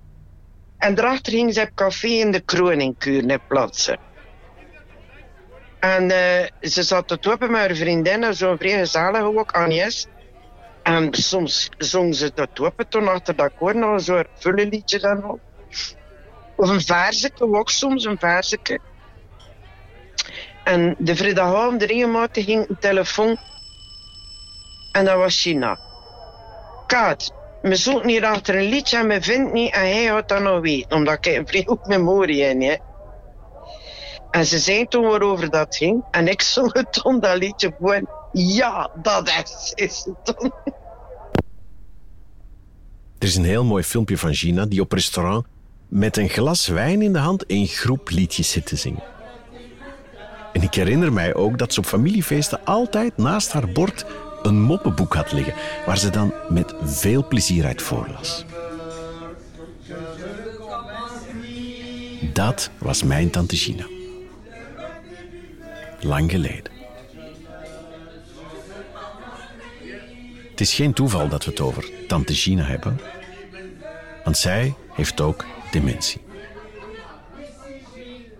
En 0.76 0.94
daarachter 0.94 1.32
ging 1.32 1.54
ze 1.54 1.60
op 1.60 1.70
café 1.74 2.08
in 2.08 2.30
de 2.30 2.40
kroon 2.40 2.80
in 2.80 2.94
Kuurne 2.98 3.40
plaatsen. 3.48 3.98
En 5.80 6.10
uh, 6.10 6.70
ze 6.70 6.82
zat 6.82 7.08
te 7.08 7.18
toppen 7.18 7.50
met 7.50 7.60
haar 7.60 7.74
vriendin, 7.74 8.34
zo'n 8.34 8.58
vrij 8.58 8.78
gezellige 8.78 9.38
ook, 9.38 9.50
Agnes. 9.50 10.06
En 10.82 11.14
soms 11.14 11.68
zongen 11.78 12.14
ze 12.14 12.30
dat 12.34 12.60
op, 12.60 12.84
toen 12.88 13.08
achter 13.08 13.36
dat 13.36 13.52
koor 13.54 13.76
nog 13.76 14.00
soort 14.00 14.28
vullenliedje 14.34 14.98
dan 14.98 15.30
op. 15.30 15.40
Of 16.56 16.68
een 16.68 16.80
verseke, 16.80 17.44
ook 17.44 17.70
soms 17.70 18.04
een 18.04 18.18
verseke. 18.18 18.80
En 20.64 20.94
de 20.98 21.16
vrijdagavond 21.16 21.82
regelmatig 21.82 22.44
ging 22.44 22.68
een 22.68 22.78
telefoon. 22.78 23.36
En 24.92 25.04
dat 25.04 25.16
was 25.16 25.40
China. 25.40 25.78
Kaat, 26.86 27.32
we 27.60 27.76
zoeken 27.76 28.08
hier 28.08 28.24
achter 28.24 28.54
een 28.54 28.68
liedje 28.68 28.96
en 28.96 29.08
we 29.08 29.22
vinden 29.22 29.44
het 29.44 29.52
niet 29.52 29.74
en 29.74 29.80
hij 29.80 30.04
had 30.04 30.28
dat 30.28 30.40
nog 30.40 30.60
weten. 30.60 30.96
Omdat 30.96 31.26
ik 31.26 31.36
een 31.36 31.46
vrij 31.46 31.64
goed 31.66 31.86
in 32.28 32.62
hè. 32.62 32.76
En 34.30 34.46
ze 34.46 34.58
zei 34.58 34.86
toen 34.86 35.04
waarover 35.04 35.50
dat 35.50 35.76
ging. 35.76 36.04
En 36.10 36.28
ik 36.28 36.42
zong 36.42 36.72
het 36.72 36.92
toen 36.92 37.20
dat 37.20 37.38
liedje 37.38 37.74
gewoon. 37.78 38.08
Ja, 38.32 38.90
dat 39.02 39.28
is, 39.28 39.72
is 39.74 40.06
het. 40.24 40.50
Er 43.18 43.26
is 43.26 43.36
een 43.36 43.44
heel 43.44 43.64
mooi 43.64 43.82
filmpje 43.82 44.18
van 44.18 44.34
Gina 44.34 44.66
die 44.66 44.80
op 44.80 44.92
restaurant 44.92 45.46
met 45.88 46.16
een 46.16 46.28
glas 46.28 46.66
wijn 46.66 47.02
in 47.02 47.12
de 47.12 47.18
hand 47.18 47.44
een 47.46 47.66
groep 47.66 48.10
liedjes 48.10 48.50
zit 48.50 48.66
te 48.66 48.76
zingen. 48.76 49.02
En 50.52 50.62
ik 50.62 50.74
herinner 50.74 51.12
mij 51.12 51.34
ook 51.34 51.58
dat 51.58 51.72
ze 51.72 51.80
op 51.80 51.86
familiefeesten 51.86 52.64
altijd 52.64 53.16
naast 53.16 53.52
haar 53.52 53.68
bord 53.68 54.04
een 54.42 54.62
moppenboek 54.62 55.14
had 55.14 55.32
liggen, 55.32 55.54
waar 55.86 55.98
ze 55.98 56.10
dan 56.10 56.32
met 56.48 56.74
veel 56.82 57.26
plezier 57.28 57.66
uit 57.66 57.82
voorlas. 57.82 58.44
Dat 62.32 62.70
was 62.78 63.02
mijn 63.02 63.30
tante 63.30 63.56
Gina. 63.56 63.86
Lang 66.00 66.30
geleden. 66.30 66.72
Het 70.50 70.60
is 70.60 70.74
geen 70.74 70.92
toeval 70.92 71.28
dat 71.28 71.44
we 71.44 71.50
het 71.50 71.60
over 71.60 71.90
tante 72.06 72.34
Gina 72.34 72.62
hebben, 72.62 73.00
want 74.24 74.36
zij 74.36 74.74
heeft 74.88 75.20
ook 75.20 75.44
dementie. 75.70 76.20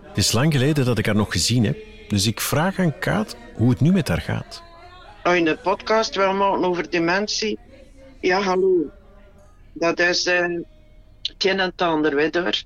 Het 0.01 0.17
is 0.17 0.31
lang 0.31 0.53
geleden 0.53 0.85
dat 0.85 0.97
ik 0.97 1.05
haar 1.05 1.15
nog 1.15 1.31
gezien 1.31 1.65
heb, 1.65 1.77
dus 2.07 2.27
ik 2.27 2.41
vraag 2.41 2.79
aan 2.79 2.99
Kaat 2.99 3.35
hoe 3.53 3.69
het 3.69 3.79
nu 3.79 3.91
met 3.91 4.07
haar 4.07 4.21
gaat. 4.21 4.63
Als 5.23 5.37
je 5.37 5.49
een 5.49 5.61
podcast 5.61 6.15
maken 6.15 6.65
over 6.65 6.89
dementie. 6.89 7.59
Ja, 8.19 8.41
hallo. 8.41 8.89
Dat 9.73 9.99
is 9.99 10.25
het 10.25 10.33
een 10.33 10.65
en 11.37 11.59
het 11.59 11.81
ander, 11.81 12.15
weet. 12.15 12.65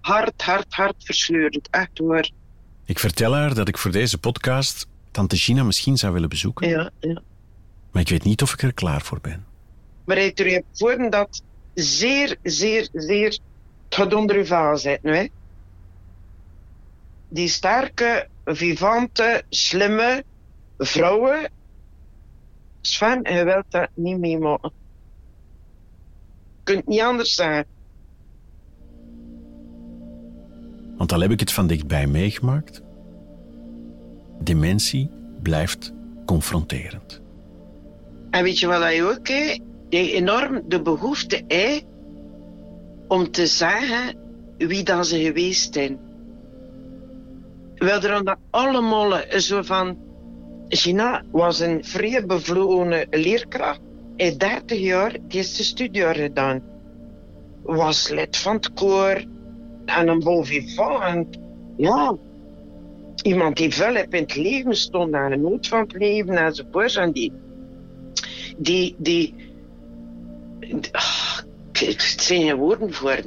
Hard, 0.00 0.42
hard, 0.42 0.74
hard 0.74 0.94
verscheurend. 0.98 1.68
Echt 1.70 1.98
hoor. 1.98 2.28
Ik 2.90 2.98
vertel 2.98 3.34
haar 3.34 3.54
dat 3.54 3.68
ik 3.68 3.78
voor 3.78 3.90
deze 3.90 4.18
podcast 4.18 4.86
tante 5.10 5.36
Gina 5.36 5.62
misschien 5.62 5.96
zou 5.96 6.12
willen 6.12 6.28
bezoeken, 6.28 6.68
Ja, 6.68 6.90
ja. 7.00 7.22
maar 7.90 8.02
ik 8.02 8.08
weet 8.08 8.24
niet 8.24 8.42
of 8.42 8.52
ik 8.52 8.62
er 8.62 8.72
klaar 8.72 9.02
voor 9.02 9.20
ben. 9.20 9.46
Maar 10.04 10.16
er 10.16 10.48
je 10.48 10.64
voor 10.72 11.10
dat 11.10 11.42
zeer, 11.74 12.36
zeer, 12.42 12.88
zeer 12.92 13.28
het 13.28 13.40
gaat 13.88 14.14
onder 14.14 14.36
uw 14.36 14.44
vaal 14.44 14.76
zitten, 14.76 15.12
hè. 15.12 15.26
Die 17.28 17.48
sterke, 17.48 18.28
vivante, 18.44 19.42
slimme 19.48 20.24
vrouwen. 20.78 21.50
Sven, 22.80 23.22
je 23.22 23.44
wilt 23.44 23.64
dat 23.68 23.88
niet 23.94 24.18
meemaken. 24.18 24.72
Je 26.56 26.72
kunt 26.74 26.86
niet 26.86 27.00
anders 27.00 27.34
zeggen. 27.34 27.66
Want 31.00 31.12
al 31.12 31.20
heb 31.20 31.30
ik 31.30 31.40
het 31.40 31.52
van 31.52 31.66
dichtbij 31.66 32.06
meegemaakt. 32.06 32.82
Dementie 34.42 35.10
blijft 35.42 35.92
confronterend. 36.26 37.20
En 38.30 38.42
weet 38.42 38.58
je 38.58 38.66
wat 38.66 38.80
hij 38.80 39.04
ook 39.04 39.28
heeft? 39.28 39.60
Enorm 39.88 40.62
de 40.68 40.82
behoefte 40.82 41.42
heeft 41.48 41.84
om 43.08 43.30
te 43.30 43.46
zeggen 43.46 44.16
wie 44.58 44.82
dat 44.82 45.06
ze 45.06 45.20
geweest 45.20 45.74
zijn. 45.74 45.98
Wel 47.74 48.02
er 48.02 48.24
dat 48.24 48.38
allemaal 48.50 49.12
zo 49.36 49.62
van... 49.62 49.98
Gina 50.68 51.22
was 51.30 51.60
een 51.60 51.84
vrij 51.84 52.26
bevlogen 52.26 53.06
leerkracht. 53.10 53.80
In 54.16 54.38
30 54.38 54.78
jaar 54.78 55.16
heeft 55.28 55.56
de 55.56 55.62
studie 55.62 56.14
gedaan. 56.14 56.62
Was 57.62 58.08
lid 58.08 58.36
van 58.36 58.54
het 58.54 58.72
koor. 58.72 59.24
En 59.96 60.08
een 60.08 60.18
bon 60.18 60.44
vivant. 60.44 61.38
Ja, 61.76 62.16
iemand 63.22 63.56
die 63.56 63.74
veel 63.74 63.96
in 63.96 64.06
het 64.10 64.36
leven 64.36 64.76
stond 64.76 65.14
aan 65.14 65.30
de 65.30 65.36
nood 65.36 65.68
van 65.68 65.80
het 65.80 65.92
leven 65.92 66.36
enzovoort. 66.36 66.96
En 66.96 67.12
die, 67.12 67.32
die, 68.56 68.94
die, 68.98 69.34
ah, 70.92 71.38
het 71.72 72.02
zijn 72.02 72.42
geen 72.42 72.56
woorden 72.56 72.92
voor. 72.92 73.22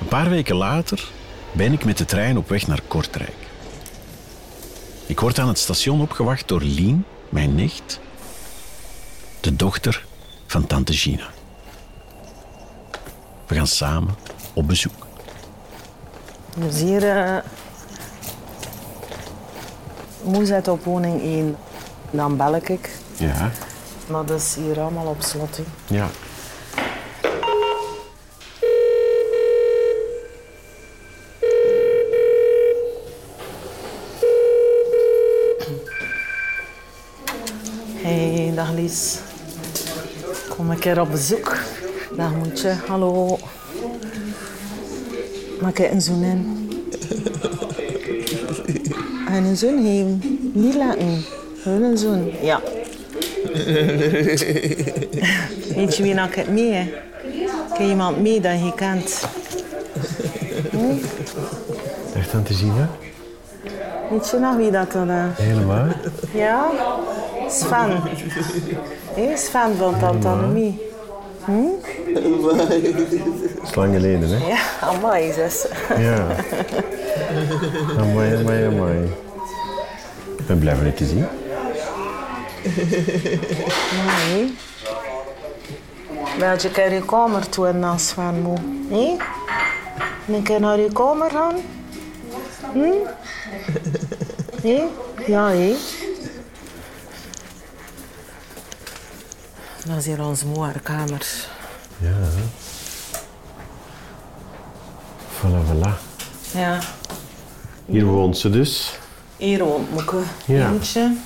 Een 0.00 0.08
paar 0.08 0.30
weken 0.30 0.56
later 0.56 1.18
ben 1.52 1.72
ik 1.72 1.84
met 1.84 1.98
de 1.98 2.04
trein 2.04 2.36
op 2.36 2.48
weg 2.48 2.66
naar 2.66 2.80
Kortrijk. 2.88 3.36
Ik 5.06 5.20
word 5.20 5.38
aan 5.38 5.48
het 5.48 5.58
station 5.58 6.00
opgewacht 6.00 6.48
door 6.48 6.62
Lien, 6.62 7.04
mijn 7.28 7.54
nicht, 7.54 8.00
de 9.40 9.56
dochter 9.56 10.04
van 10.46 10.66
tante 10.66 10.92
Gina. 10.92 11.26
We 13.46 13.54
gaan 13.54 13.66
samen 13.66 14.14
op 14.52 14.66
bezoek. 14.66 15.06
Dus 16.56 16.80
hier 16.80 17.42
uh, 20.24 20.72
op 20.72 20.84
woning 20.84 21.22
1. 21.22 21.56
Dan 22.10 22.36
bel 22.36 22.54
ik. 22.54 22.90
Ja, 23.16 23.50
Maar 24.06 24.24
dat 24.24 24.40
is 24.40 24.54
hier 24.54 24.80
allemaal 24.80 25.06
op 25.06 25.22
slot. 25.22 25.58
ja. 25.86 26.08
Dag 38.30 38.72
Lies. 38.72 39.18
Kom 40.48 40.70
een 40.70 40.78
keer 40.78 41.00
op 41.00 41.10
bezoek. 41.10 41.56
Dag 42.16 42.34
moetje, 42.34 42.74
hallo. 42.86 43.38
Maak 45.60 45.78
je 45.78 45.90
een 45.90 46.00
zoen 46.00 46.22
in? 46.22 46.68
En 49.28 49.44
een 49.44 49.56
zoen 49.56 49.82
geven. 49.82 50.38
Niet 50.54 50.74
laten. 50.74 51.24
Gewoon 51.62 51.82
een 51.82 51.98
zoen. 51.98 52.32
Ja. 52.42 52.60
Weet 55.74 55.96
je 55.96 56.02
wie 56.02 56.14
nou 56.14 56.30
het 56.30 56.48
mee? 56.48 56.72
hè? 56.72 56.90
Ken 57.74 57.84
je 57.84 57.90
iemand 57.90 58.20
mee 58.20 58.40
dat 58.40 58.52
je 58.52 58.74
kent? 58.74 59.20
Dag 62.14 62.26
tante 62.30 62.54
Gina. 62.54 62.88
Weet 64.10 64.30
je 64.30 64.38
nog 64.38 64.56
wie 64.56 64.70
dat 64.70 64.92
dan 64.92 65.10
is? 65.10 65.44
Helemaal. 65.44 65.86
Ja? 66.34 66.70
Sven. 67.50 68.02
Hé, 69.14 69.36
Sven 69.36 69.76
van 69.76 69.98
Tante 69.98 70.28
Annemie. 70.28 70.88
Dat 72.14 72.22
is 73.62 73.74
lang 73.74 73.94
geleden, 73.94 74.28
hè? 74.28 74.46
Ja, 74.46 74.58
amai, 74.80 75.32
zus. 75.32 75.66
Ja. 75.98 76.26
Amai, 77.98 78.36
amai, 78.36 78.66
amai. 78.66 79.12
Ik 80.38 80.46
ben 80.46 80.58
blij 80.58 80.74
van 80.74 80.84
je 80.84 80.94
te 80.94 81.04
zien. 81.04 81.26
Nee. 84.06 84.56
Wil 86.38 86.50
je 86.60 86.70
keer 86.70 86.92
je 86.92 87.04
kamer 87.04 87.48
toe 87.48 87.66
en 87.66 87.80
dan 87.80 87.98
Sven 87.98 88.40
moe? 88.42 88.58
Hé? 88.90 89.16
Een 90.34 90.42
keer 90.42 90.60
naar 90.60 90.78
je 90.78 90.92
kamer 90.92 91.30
gaan? 91.30 91.56
Hm? 92.72 92.92
Hé? 94.62 94.82
Ja, 95.26 95.48
hé. 95.48 95.74
Dat 99.90 99.98
is 99.98 100.06
hier 100.06 100.24
onze 100.24 100.46
mooie 100.46 100.80
kamer. 100.80 101.26
Ja. 101.98 102.14
Voilà, 105.36 105.64
voilà. 105.66 105.90
Ja. 106.52 106.80
Hier 107.86 108.04
woont 108.04 108.38
ze 108.38 108.50
dus. 108.50 108.98
Hier 109.36 109.64
woont 109.64 109.90
Moeke. 109.90 110.22
Ja. 110.46 110.70
Eentje. 110.70 111.16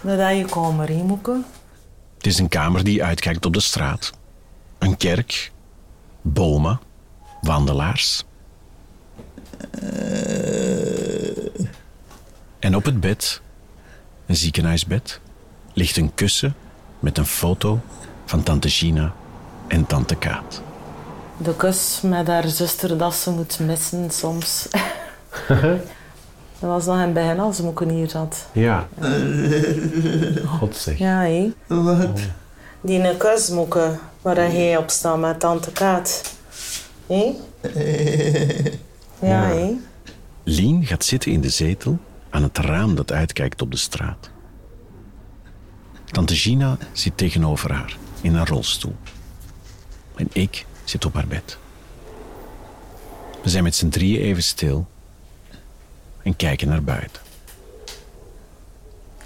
Dat 0.00 0.18
is 0.18 0.38
je 0.38 0.44
kamer, 0.44 0.88
hè, 0.88 1.02
Moeke? 1.02 1.42
Het 2.16 2.26
is 2.26 2.38
een 2.38 2.48
kamer 2.48 2.84
die 2.84 3.04
uitkijkt 3.04 3.46
op 3.46 3.52
de 3.52 3.60
straat. 3.60 4.12
Een 4.78 4.96
kerk, 4.96 5.52
bomen, 6.22 6.80
wandelaars. 7.40 8.24
En 12.58 12.76
op 12.76 12.84
het 12.84 13.00
bed, 13.00 13.40
een 14.26 14.36
ziekenhuisbed, 14.36 15.20
ligt 15.72 15.96
een 15.96 16.14
kussen 16.14 16.54
met 17.00 17.18
een 17.18 17.26
foto 17.26 17.80
van 18.24 18.42
tante 18.42 18.68
Gina 18.68 19.12
en 19.66 19.86
tante 19.86 20.16
Kaat. 20.16 20.62
De 21.36 21.56
kus 21.56 22.00
met 22.02 22.26
haar 22.26 22.48
zuster 22.48 22.98
dat 22.98 23.14
ze 23.14 23.30
moet 23.30 23.58
missen 23.58 24.10
soms. 24.10 24.68
dat 26.58 26.70
was 26.70 26.86
nog 26.86 26.94
in 26.94 27.00
het 27.00 27.12
begin 27.12 27.40
als 27.40 27.60
Moeken 27.60 27.88
hier 27.88 28.08
zat. 28.08 28.46
Ja. 28.52 28.88
God 30.46 30.76
zeg. 30.76 30.98
Ja, 30.98 31.20
hé. 31.20 31.52
Wat? 31.66 32.20
Die 32.80 33.16
kus, 33.16 33.48
Moeken, 33.48 33.98
waar 34.22 34.36
hij 34.36 34.76
op 34.76 34.90
staat 34.90 35.18
met 35.18 35.40
tante 35.40 35.72
Kaat. 35.72 36.34
Hé? 37.06 37.34
Ja, 39.18 39.42
hé. 39.42 39.76
Lien 40.42 40.86
gaat 40.86 41.04
zitten 41.04 41.32
in 41.32 41.40
de 41.40 41.48
zetel 41.48 41.98
aan 42.30 42.42
het 42.42 42.58
raam 42.58 42.94
dat 42.94 43.12
uitkijkt 43.12 43.62
op 43.62 43.70
de 43.70 43.76
straat. 43.76 44.30
Tante 46.16 46.34
Gina 46.34 46.76
zit 46.92 47.16
tegenover 47.16 47.72
haar 47.72 47.96
in 48.20 48.34
haar 48.34 48.48
rolstoel. 48.48 48.94
En 50.14 50.28
ik 50.32 50.66
zit 50.84 51.04
op 51.04 51.14
haar 51.14 51.26
bed. 51.26 51.58
We 53.42 53.48
zijn 53.48 53.62
met 53.62 53.74
z'n 53.74 53.88
drieën 53.88 54.20
even 54.20 54.42
stil 54.42 54.86
en 56.22 56.36
kijken 56.36 56.68
naar 56.68 56.82
buiten. 56.82 57.22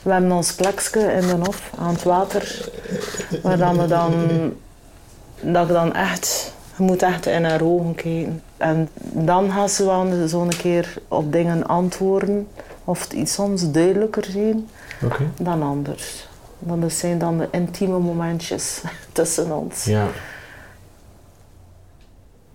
We 0.03 0.12
hebben 0.12 0.33
ons 0.33 0.55
plekje 0.55 1.00
in 1.00 1.20
de 1.20 1.37
hof 1.44 1.70
aan 1.79 1.92
het 1.92 2.03
water. 2.03 2.68
Waar 3.42 3.59
dan 3.59 3.79
we 3.79 3.87
dan... 3.87 4.12
Dat 5.40 5.66
ik 5.66 5.72
dan 5.72 5.94
echt... 5.94 6.53
Je 6.76 6.83
moet 6.83 7.03
echt 7.03 7.26
in 7.26 7.44
haar 7.44 7.62
ogen 7.62 7.94
kijken. 7.94 8.42
En 8.57 8.88
dan 9.00 9.53
gaat 9.53 9.70
ze 9.70 9.85
wel 9.85 10.29
zo'n 10.29 10.57
keer 10.57 10.94
op 11.09 11.33
dingen 11.33 11.66
antwoorden. 11.66 12.48
Of 12.85 13.03
het 13.03 13.12
iets 13.12 13.33
soms 13.33 13.70
duidelijker 13.70 14.24
zijn 14.24 14.68
Oké. 15.03 15.31
dan 15.38 15.62
anders. 15.62 16.29
Want 16.61 16.83
dat 16.83 16.92
zijn 16.92 17.18
dan 17.18 17.38
de 17.38 17.49
intieme 17.53 17.99
momentjes 17.99 18.81
tussen 19.12 19.57
ons. 19.57 19.85
Ja. 19.85 20.09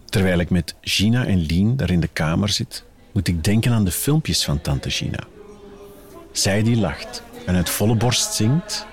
Terwijl 0.06 0.40
ik 0.40 0.50
met 0.50 0.76
Gina 0.82 1.26
en 1.26 1.38
Lien 1.38 1.76
daar 1.76 1.90
in 1.90 2.00
de 2.00 2.08
kamer 2.08 2.50
zit, 2.50 2.84
moet 3.12 3.28
ik 3.28 3.44
denken 3.44 3.72
aan 3.72 3.86
de 3.86 3.92
filmpjes 3.92 4.44
van 4.46 4.62
tante 4.62 4.90
Gina. 4.90 5.20
Zij 6.32 6.64
die 6.64 6.78
lacht 6.78 7.24
en 7.46 7.56
uit 7.56 7.70
volle 7.70 7.96
borst 7.96 8.34
zingt, 8.34 8.86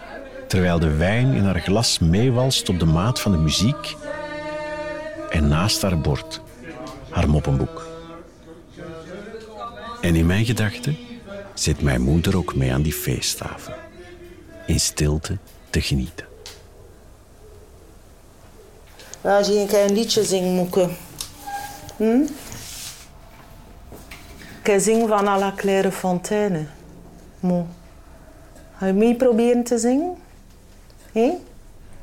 terwijl 0.48 0.78
de 0.78 0.96
wijn 0.96 1.32
in 1.32 1.44
haar 1.44 1.60
glas 1.60 1.98
meewalst 1.98 2.68
op 2.68 2.78
de 2.78 2.84
maat 2.84 3.20
van 3.20 3.32
de 3.32 3.38
muziek 3.38 3.96
en 5.30 5.48
naast 5.48 5.82
haar 5.82 6.00
bord 6.00 6.40
haar 7.12 7.28
moppenboek. 7.28 7.86
En 10.00 10.14
in 10.14 10.26
mijn 10.26 10.44
gedachten 10.44 10.96
zit 11.54 11.82
mijn 11.82 12.00
moeder 12.00 12.36
ook 12.36 12.54
mee 12.54 12.72
aan 12.72 12.82
die 12.82 12.92
feesttafel, 12.92 13.74
in 14.66 14.80
stilte 14.80 15.38
te 15.70 15.80
genieten. 15.80 16.26
Laat 19.20 19.46
je 19.46 19.84
een 19.86 19.94
liedje 19.94 20.24
zingen, 20.24 20.54
Moeke. 20.54 20.88
Hm? 21.96 22.20
Ik 24.62 24.80
zing 24.80 25.08
van 25.08 25.28
à 25.28 25.38
la 25.38 25.52
Claire 25.56 25.92
Fontaine. 25.92 26.66
Mo. 27.40 27.66
Ga 28.76 28.86
je 28.86 28.92
mee 28.92 29.14
proberen 29.16 29.62
te 29.62 29.78
zingen? 29.78 30.16
Hé? 31.12 31.30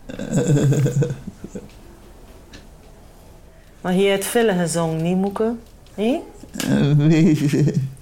Maar 3.81 3.93
je 3.93 4.09
hebt 4.09 4.25
veel 4.25 4.49
gezongen, 4.53 5.01
niet 5.01 5.17
Moeke? 5.17 5.55
Hé? 5.93 6.19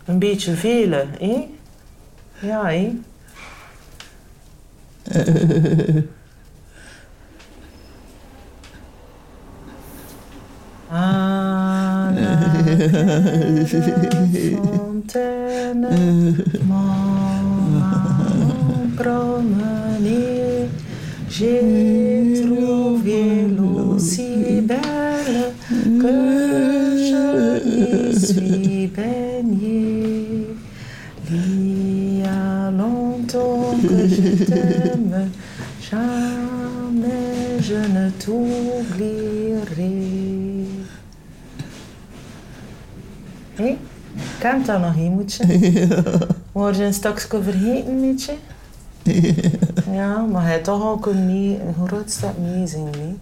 Een 0.05 0.19
beetje 0.19 0.55
vele, 0.55 1.05
hé? 1.19 1.47
Ja, 2.39 2.65
hé? 2.65 2.95
À 10.89 12.11
la 12.13 13.65
fontaine, 14.55 15.87
m'en 16.67 17.37
allant 18.19 18.87
dat 44.67 44.79
nog 44.79 44.95
een 44.95 45.11
moetje? 45.11 45.45
Word 46.51 46.75
je 46.75 46.83
een 46.83 46.93
stukje 46.93 47.41
vergeten, 47.41 48.01
weet 48.01 48.23
je? 48.23 48.33
Ja, 49.91 50.17
maar 50.17 50.43
hij 50.45 50.59
toch 50.59 50.81
al 50.81 50.97
kunnen 50.97 51.25
mee, 51.25 51.59
een 51.67 51.87
groot 51.87 52.11
stap 52.11 52.37
meezingen, 52.37 52.91
nee? 52.91 53.17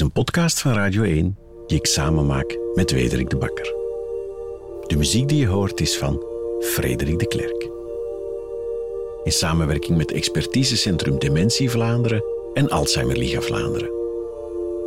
Is 0.00 0.06
een 0.06 0.12
podcast 0.12 0.60
van 0.60 0.72
Radio 0.72 1.02
1 1.02 1.36
die 1.66 1.78
ik 1.78 1.86
samen 1.86 2.26
maak 2.26 2.58
met 2.74 2.90
Wederik 2.90 3.30
de 3.30 3.36
Bakker. 3.36 3.74
De 4.86 4.96
muziek 4.96 5.28
die 5.28 5.38
je 5.38 5.46
hoort 5.46 5.80
is 5.80 5.98
van 5.98 6.24
Frederik 6.60 7.18
de 7.18 7.26
Klerk. 7.26 7.70
In 9.24 9.32
samenwerking 9.32 9.96
met 9.96 10.12
Expertisecentrum 10.12 11.18
Dementie 11.18 11.70
Vlaanderen 11.70 12.24
en 12.54 12.70
Alzheimer 12.70 13.16
Liga 13.16 13.40
Vlaanderen. 13.40 13.88